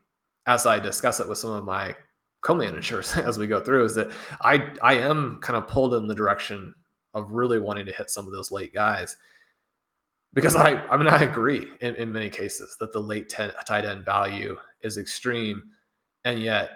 as 0.46 0.66
I 0.66 0.78
discuss 0.78 1.20
it 1.20 1.28
with 1.28 1.38
some 1.38 1.50
of 1.50 1.64
my 1.64 1.94
co-managers 2.42 3.16
as 3.16 3.38
we 3.38 3.46
go 3.46 3.60
through 3.60 3.84
is 3.84 3.94
that 3.96 4.10
I 4.40 4.70
I 4.82 4.94
am 4.94 5.38
kind 5.42 5.56
of 5.56 5.68
pulled 5.68 5.94
in 5.94 6.06
the 6.06 6.14
direction 6.14 6.74
of 7.14 7.32
really 7.32 7.58
wanting 7.58 7.86
to 7.86 7.92
hit 7.92 8.10
some 8.10 8.26
of 8.26 8.32
those 8.32 8.52
late 8.52 8.72
guys 8.72 9.16
because 10.32 10.54
I 10.54 10.74
I 10.86 10.96
mean 10.96 11.08
I 11.08 11.22
agree 11.22 11.66
in, 11.80 11.96
in 11.96 12.12
many 12.12 12.30
cases 12.30 12.76
that 12.78 12.92
the 12.92 13.00
late 13.00 13.28
ten, 13.28 13.50
tight 13.66 13.84
end 13.84 14.04
value 14.04 14.56
is 14.82 14.98
extreme 14.98 15.62
and 16.24 16.40
yet 16.40 16.70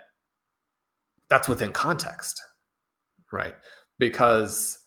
that's 1.28 1.48
within 1.48 1.72
context, 1.72 2.42
right? 3.32 3.54
Because 3.98 4.79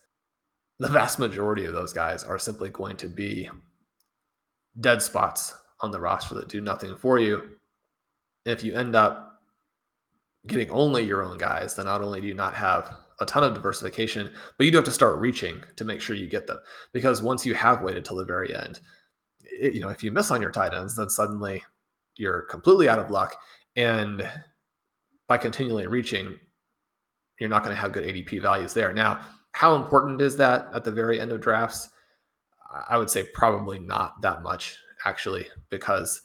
the 0.78 0.88
vast 0.88 1.18
majority 1.18 1.64
of 1.64 1.72
those 1.72 1.92
guys 1.92 2.24
are 2.24 2.38
simply 2.38 2.68
going 2.68 2.96
to 2.96 3.08
be 3.08 3.48
dead 4.80 5.00
spots 5.00 5.54
on 5.80 5.90
the 5.90 6.00
roster 6.00 6.34
that 6.34 6.48
do 6.48 6.60
nothing 6.60 6.96
for 6.96 7.18
you. 7.18 7.56
If 8.44 8.64
you 8.64 8.74
end 8.74 8.96
up 8.96 9.40
getting 10.46 10.70
only 10.70 11.04
your 11.04 11.22
own 11.22 11.38
guys, 11.38 11.74
then 11.74 11.86
not 11.86 12.02
only 12.02 12.20
do 12.20 12.26
you 12.26 12.34
not 12.34 12.54
have 12.54 12.96
a 13.20 13.26
ton 13.26 13.44
of 13.44 13.54
diversification, 13.54 14.30
but 14.58 14.64
you 14.64 14.70
do 14.70 14.78
have 14.78 14.84
to 14.84 14.90
start 14.90 15.18
reaching 15.18 15.62
to 15.76 15.84
make 15.84 16.00
sure 16.00 16.16
you 16.16 16.26
get 16.26 16.46
them. 16.46 16.58
Because 16.92 17.22
once 17.22 17.46
you 17.46 17.54
have 17.54 17.82
waited 17.82 18.04
till 18.04 18.16
the 18.16 18.24
very 18.24 18.54
end, 18.54 18.80
it, 19.40 19.74
you 19.74 19.80
know, 19.80 19.88
if 19.88 20.02
you 20.02 20.10
miss 20.10 20.30
on 20.30 20.42
your 20.42 20.50
tight 20.50 20.74
ends, 20.74 20.96
then 20.96 21.08
suddenly 21.08 21.62
you're 22.16 22.42
completely 22.42 22.88
out 22.88 22.98
of 22.98 23.10
luck. 23.10 23.36
And 23.76 24.28
by 25.28 25.38
continually 25.38 25.86
reaching, 25.86 26.38
you're 27.38 27.48
not 27.48 27.62
going 27.62 27.74
to 27.74 27.80
have 27.80 27.92
good 27.92 28.04
ADP 28.04 28.42
values 28.42 28.74
there. 28.74 28.92
Now, 28.92 29.20
how 29.54 29.76
important 29.76 30.20
is 30.20 30.36
that 30.36 30.68
at 30.74 30.82
the 30.82 30.90
very 30.90 31.20
end 31.20 31.30
of 31.30 31.40
drafts? 31.40 31.88
I 32.88 32.98
would 32.98 33.08
say 33.08 33.22
probably 33.34 33.78
not 33.78 34.20
that 34.20 34.42
much, 34.42 34.76
actually, 35.04 35.46
because 35.70 36.22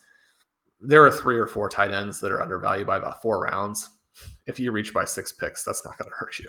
there 0.82 1.06
are 1.06 1.12
three 1.12 1.38
or 1.38 1.46
four 1.46 1.70
tight 1.70 1.92
ends 1.92 2.20
that 2.22 2.32
are 2.32 2.42
undervalued 2.42 2.88
by 2.88 2.98
about 2.98 3.22
four 3.22 3.42
rounds. 3.42 3.88
If 4.48 4.60
you 4.60 4.72
reach 4.72 4.96
by 4.96 5.06
six 5.06 5.32
picks, 5.32 5.64
that's 5.64 5.86
not 5.86 5.96
going 6.00 6.10
to 6.10 6.16
hurt 6.16 6.40
you. 6.40 6.48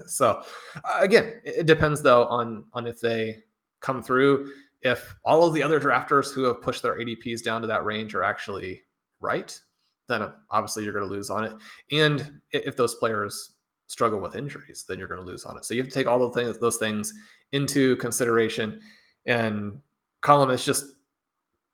so, 0.06 0.44
uh, 0.76 0.98
again, 1.00 1.40
it 1.44 1.66
depends 1.66 2.02
though 2.02 2.26
on 2.26 2.66
on 2.72 2.86
if 2.86 3.00
they 3.00 3.38
come 3.80 4.00
through. 4.00 4.52
If 4.82 5.16
all 5.24 5.44
of 5.44 5.54
the 5.54 5.62
other 5.62 5.80
drafters 5.80 6.32
who 6.32 6.44
have 6.44 6.62
pushed 6.62 6.82
their 6.82 7.00
ADPs 7.00 7.42
down 7.42 7.62
to 7.62 7.66
that 7.66 7.84
range 7.84 8.14
are 8.14 8.22
actually 8.22 8.82
right, 9.20 9.58
then 10.06 10.22
uh, 10.22 10.32
obviously 10.52 10.84
you're 10.84 10.92
going 10.92 11.08
to 11.08 11.12
lose 11.12 11.30
on 11.30 11.42
it. 11.42 11.52
And 11.90 12.40
if 12.52 12.76
those 12.76 12.94
players 12.94 13.54
struggle 13.92 14.20
with 14.20 14.36
injuries, 14.36 14.86
then 14.88 14.98
you're 14.98 15.06
going 15.06 15.20
to 15.20 15.26
lose 15.26 15.44
on 15.44 15.58
it. 15.58 15.66
So 15.66 15.74
you 15.74 15.82
have 15.82 15.88
to 15.90 15.94
take 15.94 16.06
all 16.06 16.18
the 16.18 16.30
things, 16.30 16.58
those 16.58 16.78
things 16.78 17.12
into 17.52 17.96
consideration. 17.96 18.80
And 19.26 19.78
Colm, 20.22 20.52
it's 20.52 20.64
just 20.64 20.84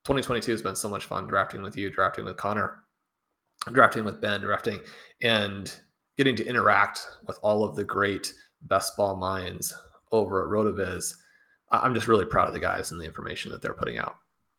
2022 0.04 0.50
has 0.50 0.62
been 0.62 0.74
so 0.74 0.88
much 0.88 1.04
fun 1.04 1.28
drafting 1.28 1.62
with 1.62 1.76
you, 1.76 1.90
drafting 1.90 2.24
with 2.24 2.36
Connor, 2.36 2.82
drafting 3.72 4.04
with 4.04 4.20
Ben, 4.20 4.40
drafting, 4.40 4.80
and 5.22 5.72
getting 6.16 6.34
to 6.34 6.44
interact 6.44 7.06
with 7.28 7.38
all 7.42 7.62
of 7.62 7.76
the 7.76 7.84
great 7.84 8.34
best 8.62 8.96
ball 8.96 9.14
minds 9.14 9.72
over 10.10 10.42
at 10.42 10.50
RotoViz. 10.50 11.14
I'm 11.70 11.94
just 11.94 12.08
really 12.08 12.24
proud 12.24 12.48
of 12.48 12.54
the 12.54 12.60
guys 12.60 12.90
and 12.90 13.00
the 13.00 13.04
information 13.04 13.52
that 13.52 13.62
they're 13.62 13.74
putting 13.74 13.98
out. 13.98 14.16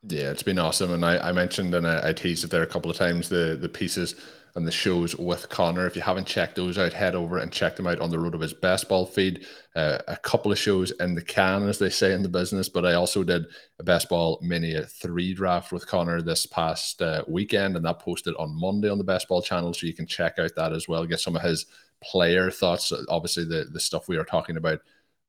Yeah, 0.07 0.31
it's 0.31 0.43
been 0.43 0.59
awesome, 0.59 0.93
and 0.93 1.03
I, 1.03 1.17
I 1.17 1.31
mentioned 1.33 1.75
and 1.75 1.85
I, 1.85 2.09
I 2.09 2.13
teased 2.13 2.45
it 2.45 2.51
there 2.51 2.63
a 2.63 2.67
couple 2.67 2.89
of 2.89 2.95
times 2.95 3.27
the 3.27 3.57
the 3.59 3.67
pieces 3.67 4.15
and 4.55 4.67
the 4.67 4.71
shows 4.71 5.15
with 5.15 5.49
Connor. 5.49 5.85
If 5.85 5.95
you 5.95 6.01
haven't 6.01 6.27
checked 6.27 6.55
those 6.55 6.77
out, 6.77 6.93
head 6.93 7.15
over 7.15 7.37
and 7.37 7.51
check 7.51 7.75
them 7.75 7.87
out 7.87 7.99
on 7.99 8.09
the 8.09 8.17
RotoViz 8.17 8.59
Best 8.61 8.89
Ball 8.89 9.05
feed. 9.05 9.45
Uh, 9.75 9.99
a 10.07 10.17
couple 10.17 10.51
of 10.51 10.59
shows 10.59 10.91
in 10.99 11.15
the 11.15 11.21
can, 11.21 11.67
as 11.67 11.79
they 11.79 11.89
say 11.89 12.13
in 12.13 12.23
the 12.23 12.29
business, 12.29 12.69
but 12.69 12.85
I 12.85 12.93
also 12.93 13.23
did 13.23 13.45
a 13.79 13.83
Best 13.83 14.09
Ball 14.09 14.39
Mini 14.41 14.75
3 14.83 15.33
draft 15.33 15.71
with 15.71 15.87
Connor 15.87 16.21
this 16.21 16.45
past 16.45 17.01
uh, 17.01 17.23
weekend, 17.27 17.75
and 17.75 17.85
that 17.85 17.99
posted 17.99 18.35
on 18.37 18.59
Monday 18.59 18.89
on 18.89 18.97
the 18.97 19.03
Best 19.03 19.27
Ball 19.27 19.41
channel, 19.41 19.73
so 19.73 19.87
you 19.87 19.93
can 19.93 20.07
check 20.07 20.39
out 20.39 20.55
that 20.55 20.73
as 20.73 20.87
well, 20.87 21.05
get 21.05 21.19
some 21.19 21.35
of 21.35 21.41
his 21.41 21.65
player 22.01 22.49
thoughts. 22.49 22.91
Obviously, 23.07 23.45
the, 23.45 23.65
the 23.71 23.79
stuff 23.79 24.07
we 24.07 24.17
are 24.17 24.25
talking 24.25 24.57
about 24.57 24.79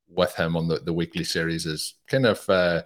with 0.07 0.35
him 0.35 0.57
on 0.57 0.67
the, 0.67 0.79
the 0.79 0.93
weekly 0.93 1.23
series 1.23 1.65
is 1.65 1.95
kind 2.07 2.25
of. 2.25 2.49
Uh, 2.49 2.81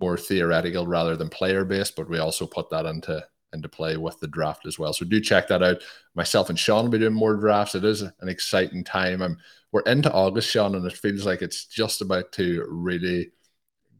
more 0.00 0.16
theoretical 0.16 0.86
rather 0.86 1.16
than 1.16 1.28
player 1.28 1.64
based, 1.64 1.96
but 1.96 2.08
we 2.08 2.18
also 2.18 2.46
put 2.46 2.70
that 2.70 2.86
into 2.86 3.24
into 3.52 3.68
play 3.68 3.96
with 3.96 4.18
the 4.20 4.26
draft 4.26 4.66
as 4.66 4.78
well. 4.78 4.92
So 4.92 5.04
do 5.04 5.20
check 5.20 5.48
that 5.48 5.62
out. 5.62 5.82
Myself 6.14 6.50
and 6.50 6.58
Sean 6.58 6.84
will 6.84 6.90
be 6.90 6.98
doing 6.98 7.14
more 7.14 7.34
drafts. 7.34 7.74
It 7.74 7.84
is 7.84 8.02
an 8.02 8.28
exciting 8.28 8.84
time. 8.84 9.22
I'm 9.22 9.38
we're 9.70 9.82
into 9.82 10.12
August, 10.12 10.50
Sean, 10.50 10.74
and 10.74 10.86
it 10.86 10.96
feels 10.96 11.26
like 11.26 11.42
it's 11.42 11.66
just 11.66 12.00
about 12.00 12.32
to 12.32 12.64
really 12.70 13.32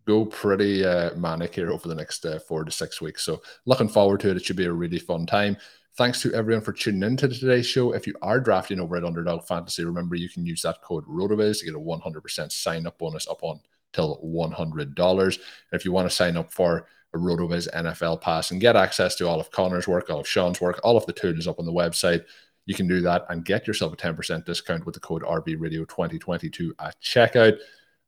go 0.06 0.24
pretty 0.24 0.84
uh, 0.84 1.14
manic 1.14 1.54
here 1.54 1.70
over 1.70 1.86
the 1.86 1.94
next 1.94 2.24
uh, 2.24 2.38
four 2.38 2.64
to 2.64 2.70
six 2.70 3.02
weeks. 3.02 3.22
So 3.22 3.42
looking 3.66 3.88
forward 3.88 4.20
to 4.20 4.30
it. 4.30 4.38
It 4.38 4.44
should 4.44 4.56
be 4.56 4.64
a 4.64 4.72
really 4.72 4.98
fun 4.98 5.26
time. 5.26 5.58
Thanks 5.98 6.22
to 6.22 6.32
everyone 6.32 6.64
for 6.64 6.72
tuning 6.72 7.02
in 7.02 7.16
to 7.18 7.28
today's 7.28 7.66
show. 7.66 7.92
If 7.92 8.06
you 8.06 8.14
are 8.22 8.40
drafting 8.40 8.80
over 8.80 8.96
at 8.96 9.04
Underdog 9.04 9.44
Fantasy, 9.44 9.84
remember 9.84 10.14
you 10.14 10.30
can 10.30 10.46
use 10.46 10.62
that 10.62 10.80
code 10.80 11.04
RotoViz 11.06 11.58
to 11.58 11.66
get 11.66 11.74
a 11.74 11.78
100% 11.78 12.52
sign 12.52 12.86
up 12.86 12.98
bonus 12.98 13.28
up 13.28 13.42
on 13.42 13.60
till 13.92 14.18
$100. 14.24 15.24
And 15.36 15.38
if 15.72 15.84
you 15.84 15.92
want 15.92 16.08
to 16.08 16.14
sign 16.14 16.36
up 16.36 16.52
for 16.52 16.86
RotoViz 17.16 17.68
NFL 17.74 18.20
pass 18.20 18.50
and 18.50 18.60
get 18.60 18.76
access 18.76 19.16
to 19.16 19.28
all 19.28 19.40
of 19.40 19.50
Connor's 19.50 19.88
work, 19.88 20.10
all 20.10 20.20
of 20.20 20.28
Sean's 20.28 20.60
work, 20.60 20.80
all 20.84 20.96
of 20.96 21.06
the 21.06 21.12
tools 21.12 21.46
up 21.46 21.58
on 21.58 21.66
the 21.66 21.72
website, 21.72 22.24
you 22.68 22.74
can 22.74 22.86
do 22.86 23.00
that 23.00 23.24
and 23.30 23.46
get 23.46 23.66
yourself 23.66 23.94
a 23.94 23.96
10% 23.96 24.44
discount 24.44 24.84
with 24.84 24.94
the 24.94 25.00
code 25.00 25.22
RBRadio2022 25.22 26.70
at 26.78 26.86
uh, 26.86 26.90
checkout. 27.02 27.56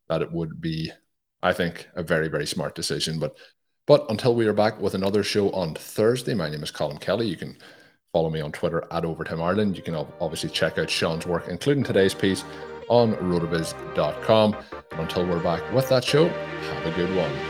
That 0.09 0.21
it 0.21 0.31
would 0.31 0.61
be, 0.61 0.93
I 1.43 1.55
think, 1.55 1.89
a 1.95 2.03
very, 2.03 2.29
very 2.29 2.47
smart 2.47 2.75
decision. 2.75 3.19
But 3.19 3.37
but 3.87 4.05
until 4.11 4.35
we 4.35 4.47
are 4.47 4.53
back 4.53 4.79
with 4.79 4.95
another 4.95 5.25
show 5.25 5.51
on 5.53 5.75
Thursday, 5.75 6.35
my 6.35 6.51
name 6.51 6.63
is 6.63 6.71
Colm 6.71 7.01
Kelly. 7.01 7.27
You 7.27 7.37
can 7.37 7.57
follow 8.13 8.29
me 8.29 8.41
on 8.41 8.53
Twitter 8.53 8.87
at 8.93 9.05
Overtime 9.05 9.41
Ireland. 9.41 9.77
You 9.77 9.83
can 9.83 9.95
obviously 9.95 10.51
check 10.51 10.79
out 10.79 10.91
Sean's 10.91 11.27
work, 11.27 11.49
including 11.49 11.83
today's 11.83 12.15
piece 12.15 12.45
on 12.89 13.15
rotoviz.com. 13.15 14.57
And 14.91 15.01
until 15.01 15.27
we're 15.27 15.43
back 15.43 15.73
with 15.73 15.89
that 15.89 16.05
show, 16.05 16.29
have 16.29 16.87
a 16.87 16.91
good 16.95 17.17
one. 17.17 17.50